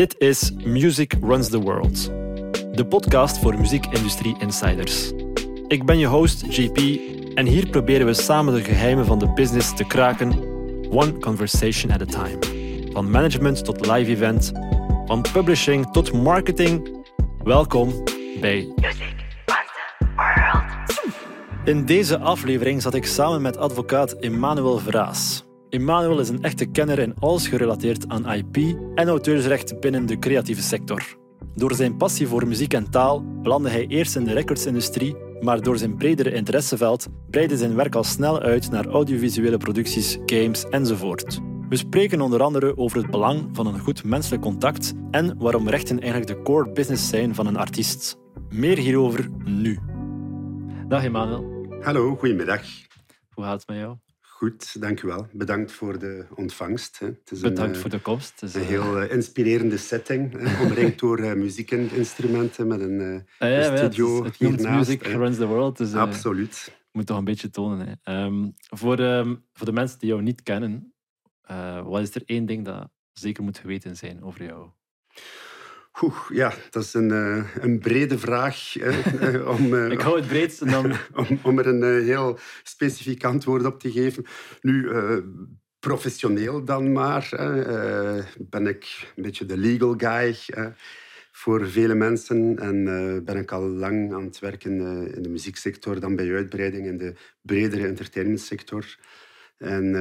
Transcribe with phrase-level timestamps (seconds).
[0.00, 2.04] Dit is Music Runs the World,
[2.76, 5.12] de podcast voor muziekindustrie insiders.
[5.68, 6.78] Ik ben je host JP
[7.34, 10.32] en hier proberen we samen de geheimen van de business te kraken,
[10.90, 12.38] one conversation at a time.
[12.92, 14.52] Van management tot live event,
[15.06, 17.04] van publishing tot marketing.
[17.44, 18.04] Welkom
[18.40, 19.14] bij Music
[19.46, 20.64] Runs the World.
[21.64, 25.48] In deze aflevering zat ik samen met advocaat Emmanuel Vraas.
[25.70, 28.56] Emmanuel is een echte kenner in alles gerelateerd aan IP
[28.94, 31.16] en auteursrecht binnen de creatieve sector.
[31.54, 35.78] Door zijn passie voor muziek en taal belandde hij eerst in de recordsindustrie, maar door
[35.78, 41.38] zijn bredere interesseveld breidde zijn werk al snel uit naar audiovisuele producties, games enzovoort.
[41.68, 46.00] We spreken onder andere over het belang van een goed menselijk contact en waarom rechten
[46.00, 48.16] eigenlijk de core business zijn van een artiest.
[48.48, 49.78] Meer hierover nu.
[50.88, 51.66] Dag Emmanuel.
[51.80, 52.62] Hallo, goedemiddag.
[53.30, 53.96] Hoe gaat het met jou?
[54.40, 55.26] Goed, dank u wel.
[55.32, 56.98] Bedankt voor de ontvangst.
[56.98, 58.40] Het is Bedankt een, voor de komst.
[58.40, 63.50] Het is een heel uh, inspirerende setting, omringd door uh, muziekinstrumenten met een, uh, ah,
[63.50, 65.76] ja, studio ja, het, het Music runs the world.
[65.76, 66.78] Dus, Absoluut.
[66.92, 67.98] moet toch een beetje tonen.
[68.02, 68.24] Hè.
[68.24, 70.94] Um, voor, um, voor de mensen die jou niet kennen,
[71.84, 74.68] wat is er één ding dat zeker moet geweten zijn over jou?
[76.02, 78.76] Oeh, ja, dat is een, uh, een brede vraag.
[78.76, 80.92] Uh, om, uh, Ik hou het breedst dan...
[81.14, 84.24] om, om er een heel specifiek antwoord op te geven.
[84.60, 84.90] Nu,
[85.78, 87.28] professioneel dan maar,
[88.38, 90.36] ben ik een beetje de legal guy
[91.32, 92.58] voor vele mensen.
[92.58, 92.84] En
[93.24, 94.80] ben ik al lang aan het werken
[95.14, 98.98] in de muzieksector, dan bij uitbreiding in de bredere entertainmentsector.
[99.58, 99.92] En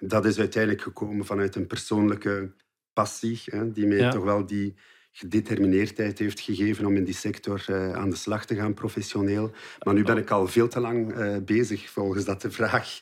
[0.00, 2.52] dat is uiteindelijk gekomen vanuit een persoonlijke
[2.92, 4.74] passie, die mij toch wel die
[5.12, 9.50] gedetermineerdheid heeft gegeven om in die sector uh, aan de slag te gaan, professioneel.
[9.82, 13.00] Maar nu ben ik al veel te lang uh, bezig, volgens dat de vraag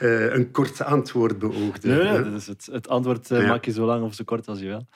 [0.00, 1.88] uh, een kort antwoord beoogde.
[1.88, 3.46] Nee, nee dat is het, het antwoord ja.
[3.46, 4.88] maak je zo lang of zo kort als je wil.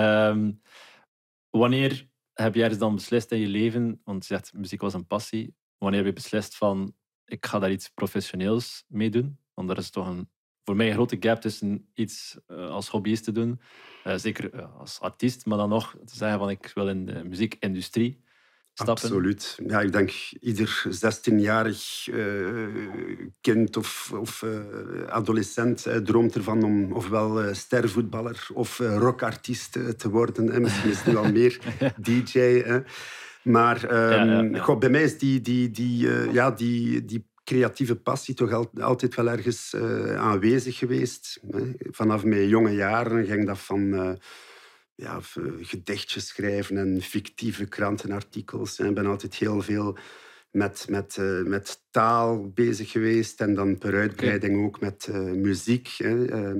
[0.00, 0.60] Um,
[1.50, 5.06] wanneer heb jij dus dan beslist in je leven, want je zegt muziek was een
[5.06, 9.38] passie, wanneer heb je beslist van ik ga daar iets professioneels mee doen?
[9.54, 10.30] Want er is toch een
[10.64, 13.60] voor mij een grote gap tussen iets uh, als hobbyist te doen,
[14.06, 17.24] uh, zeker uh, als artiest, maar dan nog te zeggen van ik wil in de
[17.24, 18.24] muziekindustrie
[18.74, 19.04] stappen.
[19.04, 19.58] Absoluut.
[19.66, 22.08] Ja, ik denk ieder 16-jarig
[23.40, 24.44] kind of, of
[25.08, 30.62] adolescent droomt ervan om ofwel stervoetballer of rockartiest te worden.
[30.62, 31.58] Misschien is het nu al meer
[31.96, 32.62] DJ.
[33.42, 37.96] Maar um, ja, ja, God, bij mij is die, die, die, ja, die, die creatieve
[37.96, 41.40] passie toch altijd wel ergens uh, aanwezig geweest.
[41.90, 44.12] Vanaf mijn jonge jaren ging dat van uh,
[44.94, 45.20] ja,
[45.60, 48.78] gedichtjes schrijven en fictieve krantenartikels.
[48.78, 49.96] Ik ben altijd heel veel
[50.50, 55.88] met, met, uh, met taal bezig geweest en dan per uitbreiding ook met muziek.
[55.96, 56.54] Hè.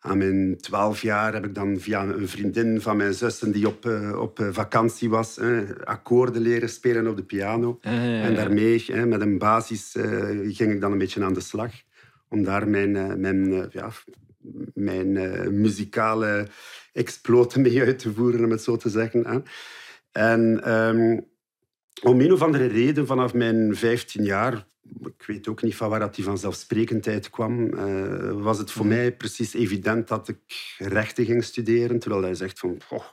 [0.00, 3.86] Aan mijn twaalf jaar heb ik dan via een vriendin van mijn zussen die op,
[3.86, 5.38] uh, op eh, vakantie was,
[5.84, 7.78] akkoorden leren spelen op de piano.
[7.80, 9.94] En daarmee, met een basis,
[10.42, 11.72] ging ik dan een beetje aan de slag.
[12.28, 13.90] Om daar mijn, mijn, ja,
[14.74, 15.12] mijn
[15.60, 16.46] muzikale
[16.92, 19.44] exploten mee uit te voeren, om het zo te zeggen.
[20.12, 21.26] En um,
[22.02, 24.66] om een of andere reden, vanaf mijn 15 jaar
[25.00, 28.94] ik weet ook niet van waar dat die vanzelfsprekendheid kwam, uh, was het voor mhm.
[28.94, 31.98] mij precies evident dat ik rechten ging studeren.
[31.98, 33.04] Terwijl hij zegt van, oh,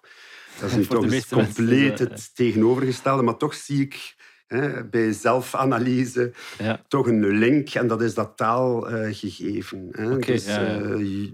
[0.59, 3.23] dat is nu toch eens compleet het tegenovergestelde.
[3.23, 4.15] Maar toch zie ik
[4.47, 6.81] hè, bij zelfanalyse ja.
[6.87, 7.69] toch een link.
[7.69, 9.87] En dat is dat taalgegeven.
[9.91, 10.47] Uh, okay, dus.
[10.47, 11.29] Uh,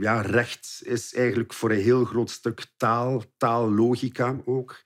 [0.00, 4.82] ja, recht is eigenlijk voor een heel groot stuk taal, taallogica ook.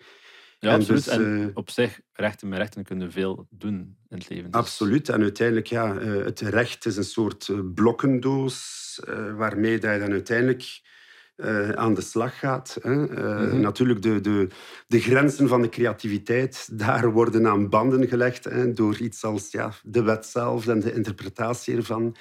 [0.67, 1.05] Ja, en absoluut.
[1.05, 4.51] Dus, en eh, op zich, rechten met rechten kunnen veel doen in het leven.
[4.51, 4.61] Dus.
[4.61, 5.09] Absoluut.
[5.09, 8.75] En uiteindelijk, ja, eh, het recht is een soort eh, blokkendoos
[9.37, 10.81] waarmee je dan uiteindelijk
[11.75, 12.79] aan de slag gaat.
[12.83, 12.95] Hè.
[12.95, 13.61] Mhm.
[13.61, 14.49] Natuurlijk, de, de,
[14.87, 19.73] de grenzen van de creativiteit, daar worden aan banden gelegd hè, door iets als ja,
[19.83, 22.17] de wet zelf en de interpretatie ervan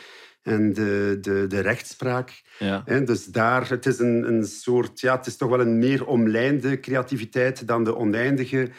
[0.46, 2.42] en de, de, de rechtspraak.
[2.60, 2.84] Ja.
[3.06, 6.80] dus daar, het is een, een soort, ja, het is toch wel een meer omlijnde
[6.80, 8.70] creativiteit dan de oneindige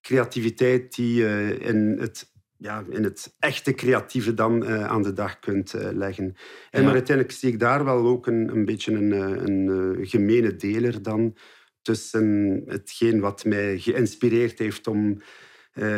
[0.00, 5.38] creativiteit die je in het, ja, in het echte creatieve dan uh, aan de dag
[5.38, 6.36] kunt uh, leggen.
[6.70, 10.56] En maar uiteindelijk zie ik daar wel ook een, een beetje een, eh, een, gemene
[10.56, 11.36] deler dan
[11.82, 15.22] tussen hetgeen wat mij geïnspireerd heeft om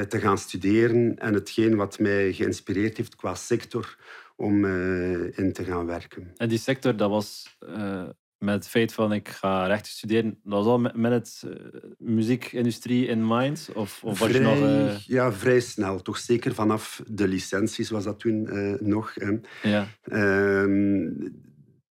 [0.09, 3.97] te gaan studeren en hetgeen wat mij geïnspireerd heeft qua sector
[4.39, 6.33] om uh, in te gaan werken.
[6.37, 8.09] En die sector, dat was uh,
[8.39, 11.81] met het feit van ik ga rechten studeren, dat was al met, met het uh,
[11.99, 13.71] muziekindustrie in mind?
[13.75, 16.03] Of, of vrij, nog, Ja, vrij snel.
[16.03, 18.49] Toch zeker vanaf de licenties was dat toen
[18.81, 19.15] nog.
[19.63, 19.87] Ja.
[20.03, 21.11] Ehm,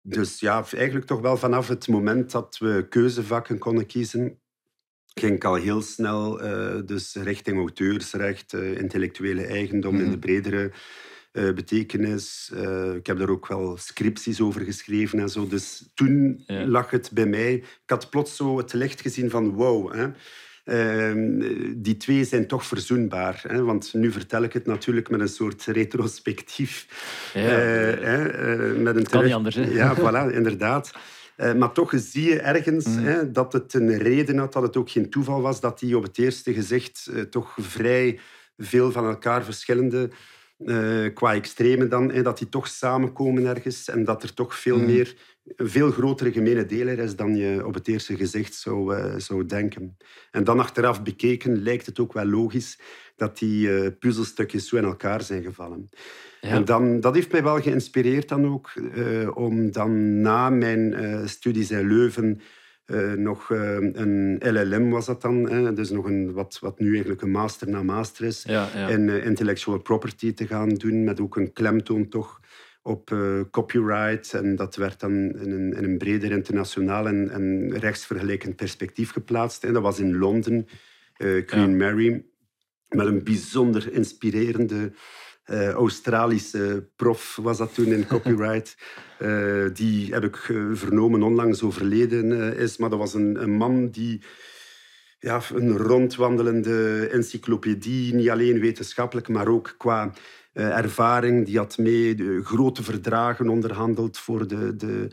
[0.01, 4.41] dus ja, eigenlijk toch wel vanaf het moment dat we keuzevakken konden kiezen,
[5.13, 10.19] ging ik al heel snel uh, dus richting auteursrecht, uh, intellectuele eigendom in de mhm.
[10.19, 10.71] bredere
[11.31, 12.51] uh, betekenis.
[12.95, 15.47] ik heb daar ook wel scripties over geschreven en zo.
[15.47, 17.53] Dus toen lag het bij mij.
[17.53, 19.93] Ik had plots zo het licht gezien van wow.
[19.93, 20.11] Hè.
[20.63, 21.41] Ehm,
[21.75, 23.43] die twee zijn toch verzoenbaar.
[23.47, 23.63] Hè?
[23.63, 26.87] Want nu vertel ik het natuurlijk met een soort retrospectief.
[27.33, 27.97] Ja.
[27.97, 29.55] Uh, met een kan niet anders.
[29.55, 29.63] Hè?
[29.63, 30.91] Ja, voilà, inderdaad.
[31.37, 32.97] Uh, maar toch zie je ergens mm.
[32.97, 36.03] hè, dat het een reden had, dat het ook geen toeval was, dat die op
[36.03, 38.19] het eerste gezicht toch vrij
[38.57, 40.09] veel van elkaar verschillende
[40.65, 44.77] uh, qua extreme dan, hè, dat die toch samenkomen ergens en dat er toch veel
[44.77, 44.85] mm.
[44.85, 45.15] meer,
[45.55, 49.45] een veel grotere gemene deler is dan je op het eerste gezicht zou, uh, zou
[49.45, 49.97] denken.
[50.31, 52.79] En dan achteraf bekeken lijkt het ook wel logisch
[53.15, 55.89] dat die uh, puzzelstukjes zo in elkaar zijn gevallen.
[56.41, 56.49] Ja.
[56.49, 58.73] En dan, dat heeft mij wel geïnspireerd dan ook
[59.33, 62.41] om dan na mijn studies in Leuven
[62.85, 65.73] uh, nog uh, een LLM was dat dan, hè?
[65.73, 69.79] dus nog een, wat, wat nu eigenlijk een master na master is, ja, uh, intellectual
[69.79, 72.39] property te gaan doen, met ook een klemtoon toch
[72.83, 73.15] op
[73.51, 74.33] copyright.
[74.33, 79.63] En dat werd dan in een, in een breder internationaal en, en rechtsvergelijkend perspectief geplaatst.
[79.63, 80.67] En dat was in Londen,
[81.45, 82.25] Queen Mary,
[82.87, 84.91] met een bijzonder inspirerende
[85.45, 88.77] uh, Australische prof was dat toen in copyright.
[89.19, 92.77] Uh, die heb ik eh, vernomen onlangs overleden is.
[92.77, 94.21] Maar dat was een, een man die
[95.19, 100.13] ja, een rondwandelende encyclopedie, niet alleen wetenschappelijk, maar ook qua
[100.53, 101.45] ervaring.
[101.45, 105.07] Die had mee de grote verdragen onderhandeld voor de, de,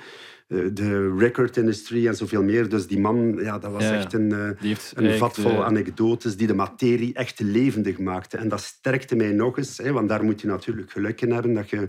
[0.49, 2.69] eh, de record-industrie en zoveel meer.
[2.69, 6.55] Dus die man, ja, dat was echt een, eh, een vat vol anekdotes die de
[6.55, 8.37] materie echt levendig maakte.
[8.37, 11.55] En dat sterkte mij nog eens, hè, want daar moet je natuurlijk geluk in hebben
[11.55, 11.89] dat je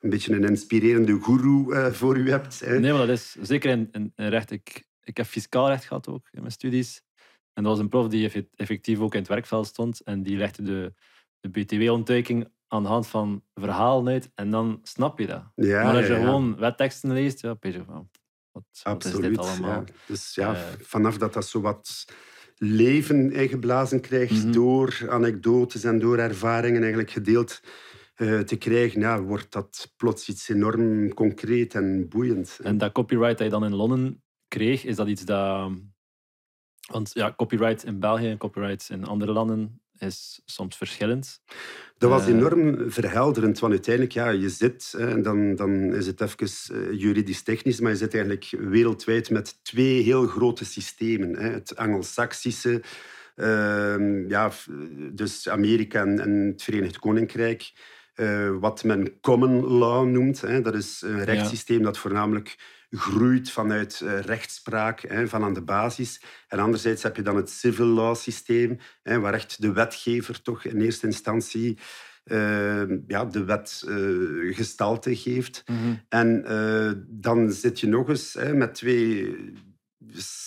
[0.00, 2.60] een beetje een inspirerende guru uh, voor je hebt.
[2.60, 2.78] Hè.
[2.78, 4.50] Nee, maar dat is zeker in, in, recht.
[4.50, 7.02] Ik, ik heb fiscaal recht gehad ook in mijn studies.
[7.52, 10.00] En dat was een prof die effectief ook in het werkveld stond.
[10.00, 10.94] En die legde de,
[11.40, 15.42] de BTW-ontduiking aan de hand van verhalen uit en dan snap je dat.
[15.54, 18.08] Ja, maar als je ja, gewoon wetteksten leest, ja, je van,
[18.52, 19.84] wat, Absoluut, is dit allemaal?
[20.06, 22.04] Dus ja, uh, vanaf dat dat zo wat
[22.56, 24.52] leven ingeblazen krijgt mm -hmm.
[24.52, 27.60] door anekdotes en door ervaringen eigenlijk gedeeld
[28.16, 32.58] uh, te krijgen, ja, wordt dat plots iets enorm concreet en boeiend.
[32.62, 35.70] En dat copyright dat je dan in Londen kreeg, is dat iets dat...
[36.90, 41.40] Want ja, copyright in België en copyright in andere landen is soms verschillend.
[41.98, 46.20] Dat was eh, enorm verhelderend, want uiteindelijk, ja, je zit, en dan, dan is het
[46.20, 51.36] even eh, juridisch-technisch, maar je zit eigenlijk wereldwijd met twee heel grote systemen.
[51.36, 52.82] Het Anglo-Saxische,
[53.36, 54.52] ehm, ja,
[55.12, 57.72] dus Amerika en, en, het Verenigd Koninkrijk,
[58.14, 60.40] uh, wat men common law noemt.
[60.40, 60.60] Hè.
[60.60, 62.56] Dat is een rechtssysteem dat voornamelijk
[62.90, 66.22] groeit vanuit uh, rechtspraak, hè, van aan de basis.
[66.48, 70.64] En anderzijds heb je dan het civil law systeem, hè, waar echt de wetgever toch
[70.64, 71.78] in eerste instantie
[72.24, 75.64] uh, ja, de wet uh, gestalte geeft.
[75.66, 75.94] Mhm.
[76.08, 76.44] En
[77.08, 79.36] dan zit je nog eens hè, met twee,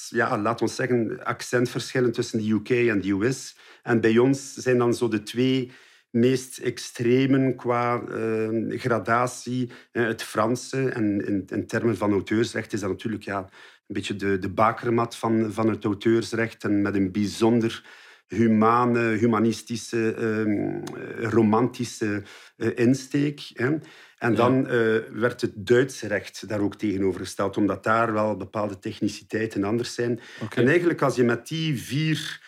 [0.09, 3.55] ja, laten we zeggen, accentverschillen tussen de UK en de US.
[3.83, 5.71] En bij ons zijn dan zo de twee
[6.13, 9.71] meest extremen qua uh, gradatie.
[9.91, 14.39] Het Franse, en in, in, termen van auteursrecht is dat natuurlijk ja, een beetje de,
[14.39, 16.63] de bakermat van, van het auteursrecht.
[16.63, 17.83] En met een bijzonder
[18.27, 22.23] humane, humanistische, uh, romantische
[22.57, 23.41] eh, insteek.
[23.53, 23.77] Hè.
[24.17, 28.79] En dan eh, werd het Duitse recht daar ook tegenover gesteld, omdat daar wel bepaalde
[28.79, 30.19] techniciteiten anders zijn.
[30.41, 30.63] Okay.
[30.63, 32.41] En eigenlijk als je met die vier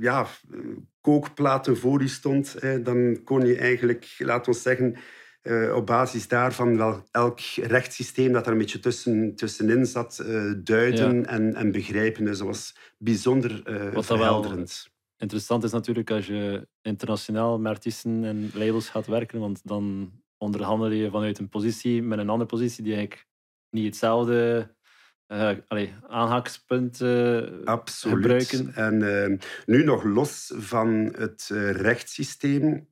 [0.00, 0.26] ja,
[1.00, 4.96] kookplaten voor je stond, dan kon je eigenlijk, laten we zeggen,
[5.44, 10.52] uh, op basis daarvan wel elk rechtssysteem dat er een beetje tussen, tussenin zat, uh,
[10.64, 11.26] duiden ja.
[11.26, 12.24] en, en begrijpen.
[12.24, 13.62] Dus dat was bijzonder
[13.94, 14.88] Wat verhelderend.
[15.16, 20.90] interessant is natuurlijk als je internationaal met artiesten en labels gaat werken, want dan onderhandel
[20.90, 23.26] je vanuit een positie met een andere positie die eigenlijk
[23.70, 24.74] niet hetzelfde
[25.28, 25.92] uh, allee,
[27.00, 28.16] uh, Absoluut.
[28.16, 28.74] gebruiken.
[28.74, 32.88] En uh, nu nog los van het rechtssysteem,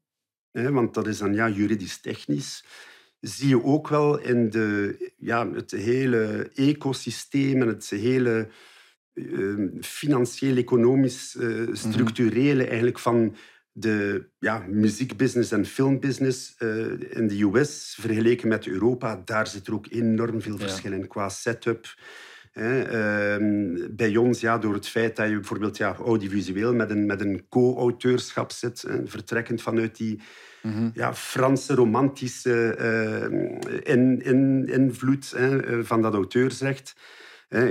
[0.50, 2.64] hè, want dat is dan ja, juridisch-technisch,
[3.20, 8.48] zie je ook wel in de, ja, het hele ecosysteem en het hele
[9.80, 11.74] financieel, economisch, mhm.
[11.74, 13.36] structurele eigenlijk van
[13.72, 16.54] de ja, muziekbusiness en filmbusiness
[17.10, 21.28] in de US vergeleken met Europa, daar zit er ook enorm veel verschil in qua
[21.28, 21.86] setup,
[22.52, 27.20] Ehm, bij ons, ja, door het feit dat je bijvoorbeeld ja, audiovisueel met een, met
[27.20, 30.20] een co-auteurschap zit, vertrekkend vanuit die
[30.62, 30.90] mhm.
[30.94, 35.36] ja, Franse romantische uh, in, in, invloed
[35.82, 36.94] van dat auteursrecht,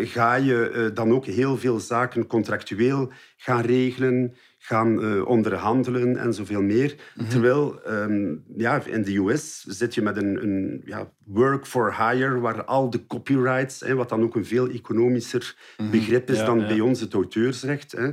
[0.02, 6.62] ga je dan ook heel veel zaken contractueel gaan regelen, gaan uh, onderhandelen en zoveel
[6.62, 6.96] meer.
[7.16, 7.30] Mhm.
[7.30, 12.40] Terwijl ehm, ja, in de US zit je met een, een ja, work for hire,
[12.40, 15.90] waar al de copyrights, hè, wat dan ook een veel economischer mhm.
[15.90, 17.92] begrip is dan bij ons het auteursrecht.
[17.92, 18.10] Hè.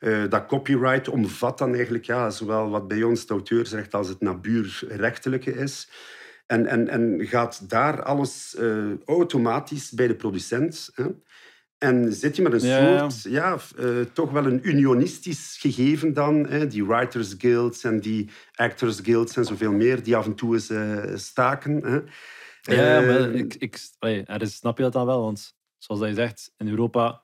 [0.00, 4.20] Uh, dat copyright omvat dan eigenlijk ja, zowel wat bij ons het auteursrecht als het
[4.20, 5.90] nabuurrechtelijke is.
[6.46, 10.90] En, en, en gaat daar alles uh, automatisch bij de producent.
[10.94, 11.04] Hè.
[11.78, 16.46] En zit je met een soort, ja, uh, toch wel een unionistisch gegeven dan.
[16.46, 16.66] Hè?
[16.66, 20.70] Die Writers Guilds en die Actors Guilds en zoveel meer, die af en toe eens
[20.70, 21.84] uh, staken.
[21.84, 22.00] Hè?
[22.74, 23.78] Ja, maar eh, ik, ik,
[24.38, 25.20] dus snap je dat dan wel?
[25.20, 27.22] Want zoals je zegt, in Europa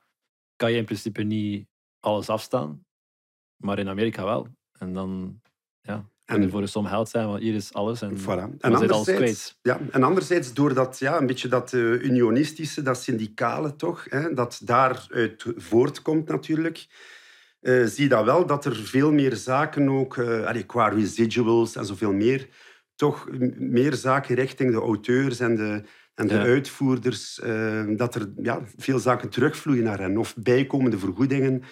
[0.56, 1.66] kan je in principe niet
[2.00, 2.86] alles afstaan.
[3.56, 4.48] Maar in Amerika wel.
[4.78, 5.40] En dan,
[5.80, 6.08] ja.
[6.24, 8.02] En voor een som geld zijn, want hier is alles.
[8.02, 8.58] En, voilà.
[8.60, 13.76] en, anderzijds, ja, en anderzijds, door dat, ja, een beetje dat uh, unionistische, dat syndicale
[13.76, 16.86] toch, hè, dat daaruit voortkomt natuurlijk,
[17.60, 21.86] uh, zie je dat wel, dat er veel meer zaken ook, uh, qua residuals en
[21.86, 22.48] zoveel meer,
[22.96, 25.82] toch meer zaken richting de auteurs en de,
[26.14, 27.40] en de uitvoerders,
[27.96, 31.62] dat er ja, veel zaken terugvloeien naar hen, of bijkomende vergoedingen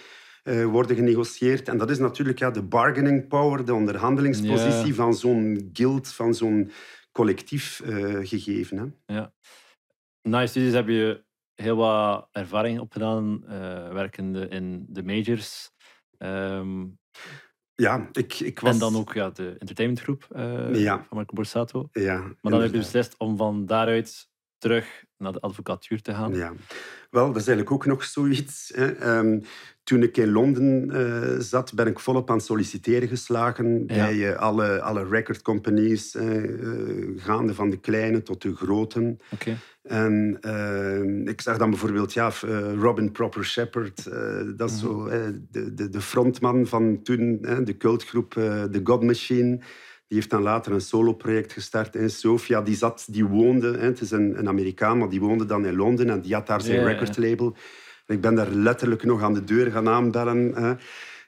[0.42, 1.68] uh, worden genegocieerd.
[1.68, 6.70] En dat is natuurlijk ja, de bargaining power, de onderhandelingspositie van zo'n guild, van zo'n
[7.12, 8.78] collectief uh, gegeven.
[8.78, 9.14] Hè.
[9.14, 9.32] Ja.
[10.22, 15.70] Na je studies heb je heel wat ervaring opgedaan, uh, werkende in de majors.
[16.18, 16.98] Um,
[17.74, 18.72] ja, ik, ik was...
[18.72, 20.26] En dan ook ja, de entertainmentgroep
[20.72, 20.96] ja.
[20.96, 21.88] van Marco Borsato.
[21.92, 26.34] Ja, maar dan heb je beslist om van daaruit terug naar de advocatuur te gaan.
[26.34, 26.52] Ja,
[27.10, 28.72] wel, dat is eigenlijk ook nog zoiets.
[28.74, 28.92] Hè.
[28.92, 29.38] Ehm,
[29.84, 34.36] toen ik in Londen uh, zat, ben ik volop aan het solliciteren geslagen bij uh,
[34.36, 39.16] alle, alle record companies, uh, gaande van de kleine tot de grote.
[39.30, 39.56] Okay.
[39.82, 40.38] En
[41.24, 42.32] ik zag dan bijvoorbeeld ja,
[42.78, 44.04] Robin Proper Shepherd,
[44.56, 45.08] dat is zo
[45.50, 49.60] de, de, de, frontman van toen, de cultgroep The God Machine.
[50.12, 52.60] Die heeft dan later een solo-project gestart in Sofia.
[52.62, 56.10] Die, zat, die woonde, het is een, een Amerikaan, maar die woonde dan in Londen
[56.10, 57.56] en die had daar zijn recordlabel.
[58.06, 60.54] Ik ben daar letterlijk nog aan de deur gaan aanbellen.
[60.54, 60.74] Hè.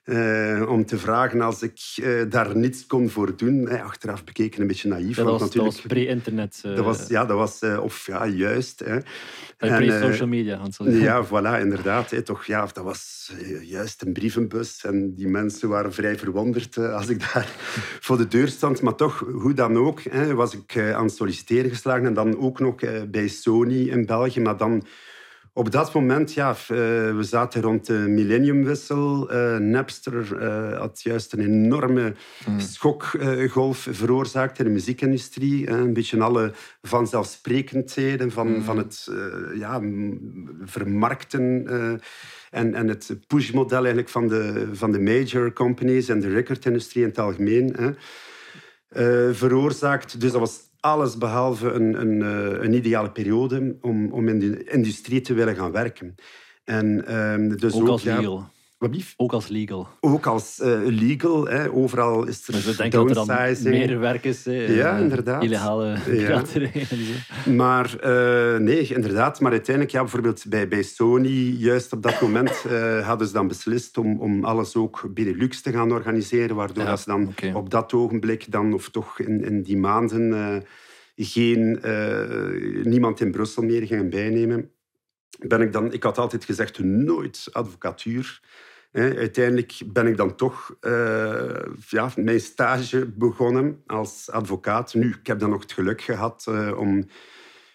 [0.05, 3.69] Uh, om te vragen als ik uh, daar niets kon voor doen.
[3.69, 5.17] Hey, achteraf bekeken een beetje naïef.
[5.17, 6.63] Dat was, natuurlijk, was pre-internet.
[6.67, 6.77] Uh...
[6.77, 7.61] Dat was, ja, dat was...
[7.81, 8.79] of ja, juist.
[8.79, 8.99] Hè.
[9.57, 10.61] Pre-social media.
[10.79, 12.25] Ja, voilà, inderdaad.
[12.25, 13.33] Toch, ja, dat was
[13.63, 14.85] juist een brievenbus.
[14.85, 17.49] En die mensen waren vrij verwonderd als ik daar
[18.07, 18.81] voor de deur stond.
[18.81, 22.07] Maar toch, hoe dan ook, hè, was ik aan het solliciteren geslagen.
[22.07, 22.75] En dan ook nog
[23.11, 24.41] bij Sony in België.
[24.41, 24.85] Maar dan
[25.57, 26.57] op dat moment, ja, eh,
[27.17, 29.33] we zaten rond de millenniumwissel.
[29.33, 32.15] Uh, Napster uh, had juist een enorme
[32.49, 32.61] mm.
[32.61, 35.71] schokgolf veroorzaakt in de muziekindustrie.
[35.71, 38.63] een beetje alle vanzelfsprekendheden van, mm.
[38.63, 39.11] van het
[39.55, 39.81] ja,
[40.65, 41.67] vermarkten
[42.51, 47.09] en, en het pushmodel eigenlijk van de, van de major companies en de recordindustrie in
[47.09, 47.97] het algemeen.
[49.33, 50.21] veroorzaakt.
[50.21, 54.65] Dus dat was alles behalve een, een, eh, een ideale periode om, om in de
[54.65, 56.15] industrie te willen gaan werken.
[56.65, 58.51] En, um, dus ook, ook als legal.
[59.17, 59.89] Ook als legal.
[60.01, 61.47] Ook als uh, legal.
[61.47, 61.73] Hè.
[61.73, 62.93] Overal is er dus downsizing.
[62.93, 64.45] Dat er dan meer werk is.
[64.45, 65.43] ja, inderdaad.
[65.43, 66.73] Illegale piraterij.
[67.45, 67.53] Ja.
[67.53, 69.41] Maar uh, nee, inderdaad.
[69.41, 72.51] Maar uiteindelijk, ja, bijvoorbeeld bij, bij Sony, juist op dat moment
[73.03, 76.57] hadden ze dan beslist om, om alles ook Benelux te gaan organiseren.
[76.57, 77.53] Waardoor ja, ze dan okay.
[77.53, 80.65] op dat ogenblik dan, of toch in, in die maanden,
[81.17, 81.81] geen,
[82.83, 84.71] niemand in Brussel meer gingen bijnemen.
[85.39, 88.41] Ben ik, dan, ik had altijd gezegd, nooit advocatuur
[88.95, 91.45] uiteindelijk ben ik dan toch uh,
[91.89, 94.95] ja, mijn stage begonnen als advocaat.
[94.95, 97.07] Nu, ik heb dan nog het geluk gehad uh, om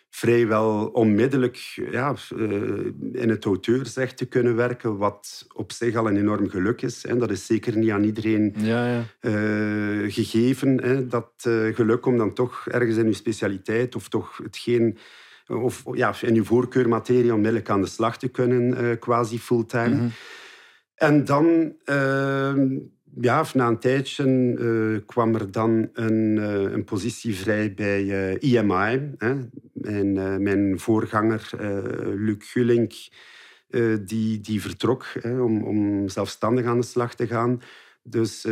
[0.09, 1.57] vrijwel onmiddellijk
[1.91, 2.51] ja, uh,
[3.11, 7.03] in het auteursrecht te kunnen werken, wat op zich al een enorm geluk is.
[7.03, 7.17] Hè.
[7.17, 9.03] Dat is zeker niet aan iedereen ja, ja.
[10.09, 11.31] gegeven, hè, dat
[11.73, 14.97] geluk om dan toch ergens in uw specialiteit of toch hetgeen
[15.47, 19.95] of ja, in uw voorkeurmaterie onmiddellijk aan de slag te kunnen, quasi fulltime.
[19.95, 20.11] Mm
[21.00, 22.77] en dan, ehm,
[23.22, 28.32] ja, na een tijdje uh, kwam er dan een, uh, een positie vrij bij uh,
[28.32, 29.13] eh, IMI.
[29.18, 29.36] Hè.
[29.74, 31.50] Mijn, mijn voorganger,
[32.15, 32.94] Luc Gullink,
[34.06, 37.62] die, die vertrok hè, om, om zelfstandig aan de slag te gaan.
[38.03, 38.48] Dus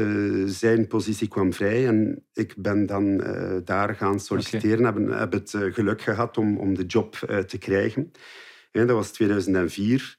[0.46, 3.24] zijn positie kwam vrij en ik ben dan
[3.66, 4.88] daar gaan solliciteren.
[4.88, 5.04] Okay.
[5.04, 7.16] Heb, heb het geluk gehad om, om de job
[7.48, 8.12] te krijgen.
[8.72, 10.18] dat was 2004.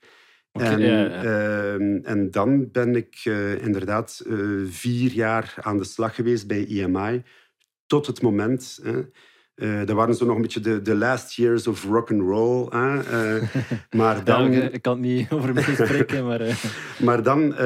[0.52, 6.46] En, ehm, en dan ben ik uh, inderdaad uh, vier jaar aan de slag geweest
[6.46, 7.22] bij EMI.
[7.86, 8.80] Tot het moment
[9.58, 12.68] uh, dat waren zo nog een beetje de, de last years of rock and roll.
[12.72, 13.42] Uh,
[13.90, 16.40] maar dan, ik kan het niet over me spreken, maar...
[16.40, 16.54] Uh.
[17.06, 17.56] maar dan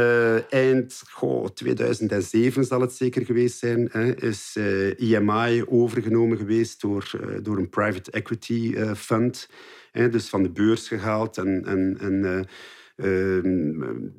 [0.51, 4.59] eind goh, 2007 zal het zeker geweest zijn, is
[4.97, 7.11] EMI overgenomen geweest door,
[7.43, 9.49] door een private equity fund.
[9.93, 11.65] dus van de beurs gehaald en...
[11.65, 12.47] en, en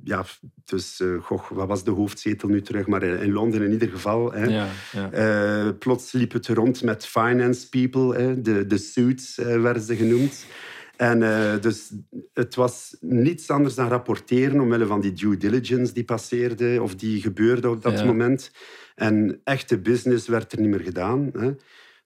[0.03, 0.25] ja,
[0.65, 2.87] dus uh, goh, wat was de hoofdzetel nu terug?
[2.87, 4.33] Maar in Londen in ieder geval.
[4.33, 4.45] Hè.
[4.45, 5.65] Ja, ja.
[5.65, 8.15] Uh, plots liep het rond met finance people.
[8.15, 8.41] Hè.
[8.41, 10.45] De, de suits uh, werden ze genoemd.
[10.97, 11.19] En
[11.61, 11.91] dus
[12.33, 17.21] het was niets anders dan rapporteren omwille van die due diligence die passeerde of die
[17.21, 18.51] gebeurde op dat moment.
[18.95, 21.29] En echte business werd er niet meer gedaan.
[21.33, 21.51] Hè.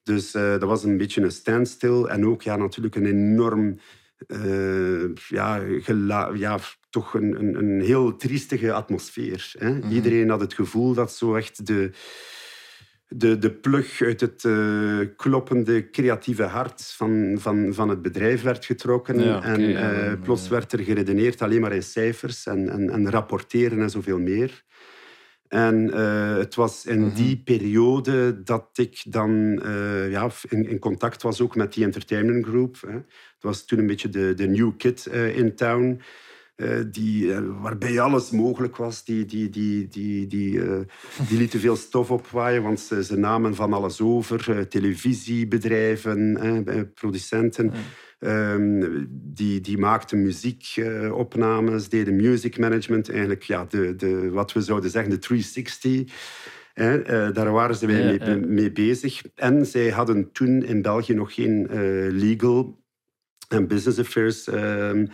[0.02, 2.04] Dus dat was een beetje een standstill.
[2.04, 3.78] En ook ja, natuurlijk een enorm
[4.26, 5.62] uh, ja,
[6.34, 6.58] ja,
[6.90, 9.52] toch een, een, een, heel triestige atmosfeer.
[9.58, 9.70] Hè?
[9.70, 9.90] Mhm.
[9.90, 11.90] Iedereen had het gevoel dat zo echt de,
[13.08, 18.64] de, de plug uit het uh, kloppende creatieve hart van, van, van het bedrijf werd
[18.64, 19.42] getrokken.
[19.42, 23.90] en uh, plots werd er geredeneerd alleen maar in cijfers en, en, en rapporteren en
[23.90, 24.64] zoveel meer.
[25.48, 27.14] En uh, het was in mhm.
[27.14, 32.46] die periode dat ik dan uh, ja, in, in, contact was ook met die entertainment
[32.46, 32.76] group.
[32.80, 32.92] Hè.
[32.92, 36.00] Het was toen een beetje de, de new kid uh, in town.
[36.90, 39.04] die, waarbij alles mogelijk was.
[39.04, 40.60] Die, die, die, die, die,
[41.28, 44.68] die lieten veel stof opwaaien, want ze, ze namen van alles over.
[44.68, 46.38] televisiebedrijven,
[46.94, 47.72] producenten.
[48.20, 53.10] Um, die, die maakten muziekopnames, deden music management.
[53.10, 56.12] Eigenlijk ja, de, de, wat we zouden zeggen de 360.
[56.74, 57.86] Hè, uh, daar waren ze
[58.46, 59.22] mee, bezig.
[59.34, 62.82] En zij hadden toen in België nog geen uh, legal
[63.48, 64.46] en business affairs.
[64.46, 65.08] Um,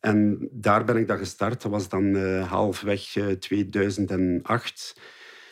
[0.00, 1.62] en daar ben ik dan gestart.
[1.62, 4.96] Dat was dan uh, halfweg 2008.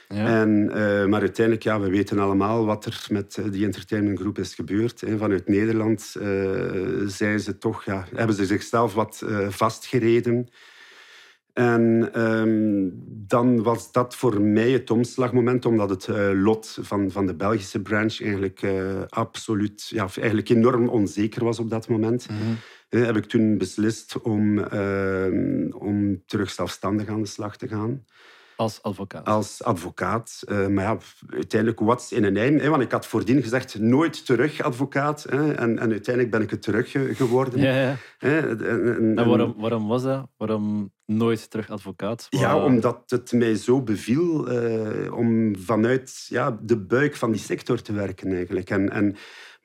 [0.08, 4.54] En, uh, maar uiteindelijk, ja, we weten allemaal wat er met eh, die entertainmentgroep is
[4.54, 5.00] gebeurd.
[5.00, 5.16] Hè.
[5.16, 10.48] Vanuit Nederland uh, zijn ze toch, ja, hebben ze zichzelf wat uh, vastgereden.
[11.52, 17.34] En um, dan was dat voor mij het omslagmoment, omdat het lot van, van de
[17.34, 18.66] Belgische branch eigenlijk
[19.08, 22.28] absoluut, ja, eigenlijk enorm onzeker was op dat moment.
[22.30, 22.56] Mm
[22.88, 28.04] heb ik toen beslist om, ehm, om terug zelfstandig aan de slag te gaan.
[28.58, 29.26] Als advocaat?
[29.26, 30.42] Als advocaat.
[30.48, 30.98] Uh, maar ja,
[31.30, 32.60] uiteindelijk, what's in een name?
[32.60, 32.68] Hè?
[32.68, 35.26] Want ik had voordien gezegd, nooit terug advocaat.
[35.28, 35.52] Hè?
[35.52, 37.60] En, en uiteindelijk ben ik het terug geworden.
[37.60, 37.96] Ja, ja.
[38.18, 40.28] En, en, en, waarom, waarom was dat?
[40.36, 42.26] Waarom nooit terug advocaat?
[42.30, 47.82] Ja, omdat het mij zo beviel uh, om vanuit ja, de buik van die sector
[47.82, 48.70] te werken eigenlijk.
[48.70, 49.16] En, en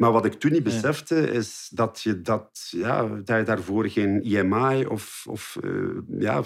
[0.04, 4.22] maar wat ik toen niet besefte, is dat je, dat, ja, dat je daarvoor geen
[4.22, 6.44] EMI of, of, uh, ja,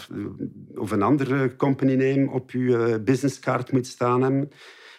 [0.75, 4.49] of een andere company name op je uh, businesscard moet staan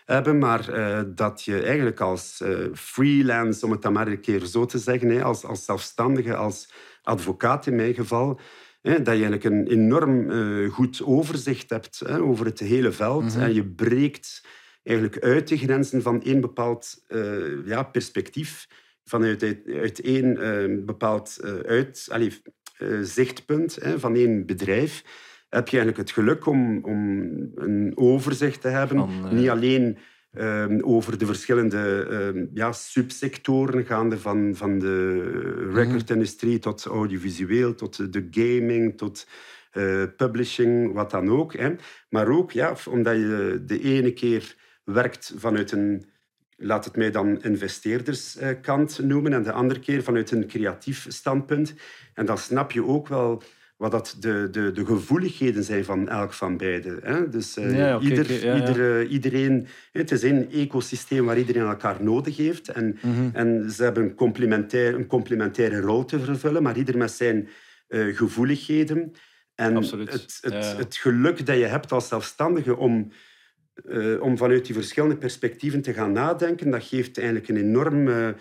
[0.04, 0.38] hebben.
[0.38, 2.42] maar uh, dat je eigenlijk als
[2.74, 6.72] freelance, om het dan maar een keer zo te zeggen, hè, als, als zelfstandige, als
[7.02, 8.40] advocaat in mijn geval,
[8.82, 10.30] hè, dat je eigenlijk een enorm
[10.70, 13.24] goed overzicht hebt hè, over het hele veld.
[13.24, 13.40] Mhm.
[13.40, 14.42] En je breekt
[14.88, 18.68] eigenlijk uit de grenzen van één bepaald uh, ja, perspectief,
[19.04, 22.40] vanuit uit, één uh, bepaald uh, uit, allez,
[23.02, 25.04] zichtpunt hè, van één bedrijf,
[25.48, 27.18] heb je eigenlijk het geluk om, om
[27.54, 28.96] een overzicht te hebben.
[28.96, 29.98] Van, Niet alleen
[30.32, 35.22] ehm, over de verschillende ehm, ja, subsectoren, gaande van, van de
[35.66, 35.74] mhm.
[35.74, 39.26] recordindustrie tot audiovisueel, tot de gaming, tot
[40.16, 41.52] publishing, wat dan ook.
[41.52, 41.74] Hè.
[42.08, 44.56] Maar ook ja, omdat je de ene keer
[44.92, 46.04] werkt vanuit een,
[46.56, 51.74] laat het mij dan investeerderskant noemen, en de andere keer vanuit een creatief standpunt.
[52.14, 53.42] En dan snap je ook wel
[53.76, 56.98] wat dat de, de, de gevoeligheden zijn van elk van beide.
[57.02, 57.28] Hè?
[57.28, 62.68] Dus uh, ieder, iedereen, het is een ecosysteem waar iedereen elkaar nodig heeft.
[62.68, 63.28] En, mhm.
[63.32, 67.48] en ze hebben een complementaire, een complementaire rol te vervullen, maar ieder met zijn
[67.88, 69.12] uh, gevoeligheden.
[69.54, 73.12] En het, het, het geluk dat je hebt als zelfstandige om
[73.84, 78.36] uh, om vanuit die verschillende perspectieven te gaan nadenken, dat geeft eigenlijk een enorme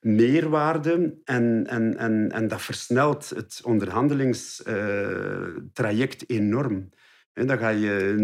[0.00, 6.90] meerwaarde en, en, en, en dat versnelt het onderhandelingstraject enorm.
[7.32, 8.16] En dan ga je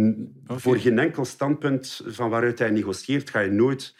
[0.47, 3.97] voor geen enkel standpunt van waaruit hij negocieert, ga je nooit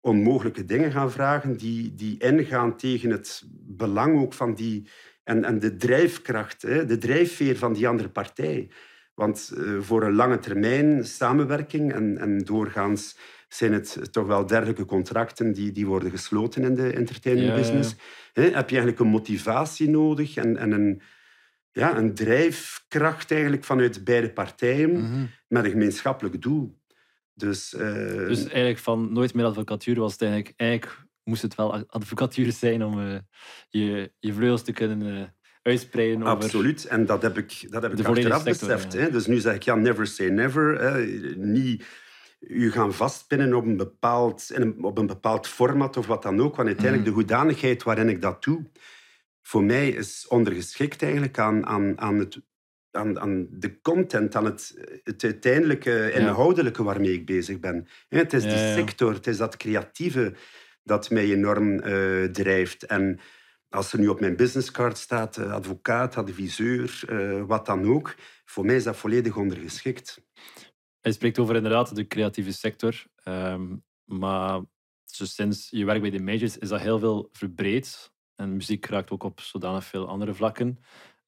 [0.00, 4.88] onmogelijke dingen gaan vragen die, die ingaan tegen het belang ook van die...
[5.24, 8.70] En, en de drijfkracht, de drijfveer van die andere partij.
[9.18, 13.16] Want uh, voor een lange termijn samenwerking en, en doorgaans
[13.48, 17.94] zijn het toch wel dergelijke contracten die, die worden gesloten in de entertainment business.
[18.32, 21.02] heb je eigenlijk een motivatie nodig en, en een,
[21.72, 25.24] ja, een drijfkracht eigenlijk vanuit beide partijen mhm.
[25.48, 26.78] met een gemeenschappelijk doel.
[27.34, 27.80] Dus, uh,
[28.28, 32.84] dus eigenlijk van nooit meer advocatuur was het eigenlijk, eigenlijk moest het wel advocatuur zijn
[32.84, 33.18] om uh,
[33.68, 35.36] je, je vleugels te kunnen
[35.68, 36.22] uitspreiden.
[36.22, 38.92] Over Absoluut, en dat heb ik, dat heb ik achteraf beseft.
[38.92, 39.10] Hè.
[39.10, 40.80] Dus nu zeg ik, ja, never say never.
[40.80, 41.06] Hè.
[41.36, 41.84] Niet
[42.38, 46.56] je gaan vastpinnen op een, bepaald, op een bepaald format of wat dan ook.
[46.56, 47.14] Want uiteindelijk mm.
[47.14, 48.70] de hoedanigheid waarin ik dat doe,
[49.42, 52.40] voor mij is ondergeschikt eigenlijk aan, aan, aan, het,
[52.90, 57.86] aan, aan de content, aan het, het uiteindelijke inhoudelijke waarmee ik bezig ben.
[58.08, 60.34] Het is die sector, het is dat creatieve
[60.82, 62.86] dat mij enorm uh, drijft.
[62.86, 63.18] En
[63.68, 68.64] als er nu op mijn businesscard staat, uh, advocaat, adviseur, uh, wat dan ook, voor
[68.64, 70.22] mij is dat volledig ondergeschikt.
[71.00, 73.04] Hij spreekt over inderdaad de creatieve sector.
[73.24, 74.60] Um, maar
[75.04, 78.12] sinds je werk bij de majors is dat heel veel verbreed.
[78.34, 80.78] En muziek raakt ook op zodanig veel andere vlakken.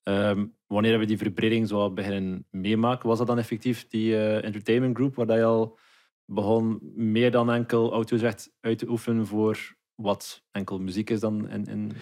[0.03, 3.09] Um, wanneer hebben we die verbreding zo beginnen meemaken?
[3.09, 5.79] Was dat dan effectief die uh, entertainment group waar je al
[6.25, 11.65] begon meer dan enkel auteursrecht uit te oefenen voor wat enkel muziek is dan in,
[11.65, 11.93] in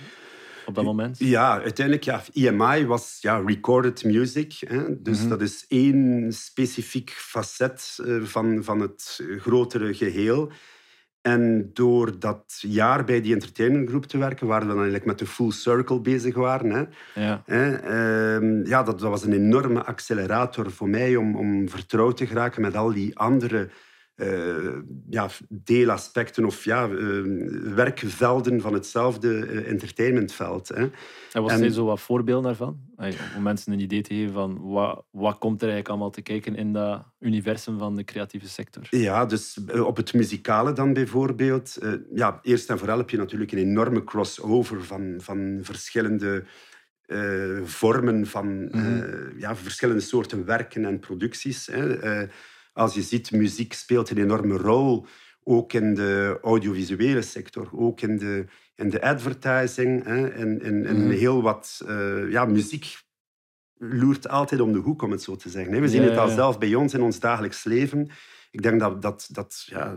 [0.68, 1.18] op dat moment?
[1.18, 4.57] Ja, uiteindelijk, ja, EMI was ja, recorded music.
[4.66, 5.02] Hè?
[5.02, 5.28] Dus mhm.
[5.28, 10.50] dat is één specifiek facet eh, van, van het grotere geheel.
[11.20, 15.26] En door dat jaar bij die entertainmentgroep te werken, waar we dan eigenlijk met de
[15.26, 16.70] full circle bezig waren.
[16.70, 16.85] Hè,
[17.22, 17.42] ja.
[17.46, 22.26] Hè, ehm, ja, dat, dat was een enorme accelerator voor mij om, om vertrouwd te
[22.26, 23.68] geraken met al die andere
[24.18, 24.74] uh,
[25.11, 30.68] ja, deelaspecten of ja, uh, werkvelden van hetzelfde uh, entertainmentveld.
[30.68, 30.90] Hè.
[31.33, 32.81] En wat zijn zo wat voorbeelden daarvan?
[33.37, 36.57] Om mensen een idee te geven van wat, wat komt er eigenlijk allemaal te kijken
[36.57, 38.87] in dat universum van de creatieve sector?
[38.90, 41.78] Ja, dus op het muzikale dan bijvoorbeeld.
[42.14, 46.44] ja, eerst en vooral heb je natuurlijk een enorme crossover van, van verschillende
[47.64, 49.38] vormen van mhm.
[49.38, 51.66] ja, verschillende soorten werken en producties.
[51.66, 52.26] Hè.
[52.78, 55.06] Als je ziet, muziek speelt een enorme rol,
[55.42, 60.04] ook in de audiovisuele sector, ook in de, in de advertising.
[60.04, 61.10] Hè, en, en, en mhm.
[61.10, 62.98] heel wat uh, ja, muziek
[63.74, 65.80] loert altijd om de hoek, om het zo te zeggen.
[65.80, 68.10] We zien het al zelf bij ons in ons dagelijks leven.
[68.50, 69.96] Ik denk dat, dat, dat ja,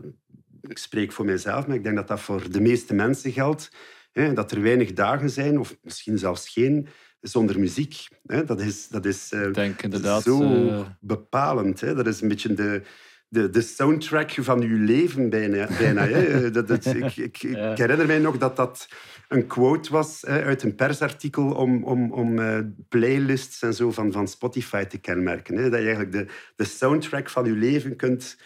[0.62, 3.72] ik spreek voor mijzelf, maar ik denk dat dat voor de meeste mensen geldt.
[4.12, 6.88] Hè, dat er weinig dagen zijn, of misschien zelfs geen,
[7.22, 8.08] zonder muziek.
[8.26, 8.44] Hè?
[8.44, 10.86] Dat is, dat is uh, denk inderdaad, zo uh...
[11.00, 11.82] bepalend.
[11.82, 11.96] Hè?
[11.96, 12.82] Dat is een beetje de,
[13.28, 15.68] de, de soundtrack van uw leven bijna.
[15.78, 16.52] bijna hè?
[16.52, 18.88] Dat, dat, ik, ik, ik, herinner mij nog dat dat
[19.28, 24.12] een quote was hè, uit een persartikel om, om, om uh, playlists en zo van,
[24.12, 25.56] van Spotify te kenmerken.
[25.56, 25.70] Hè?
[25.70, 28.38] Dat je eigenlijk de, de soundtrack van uw leven kunt...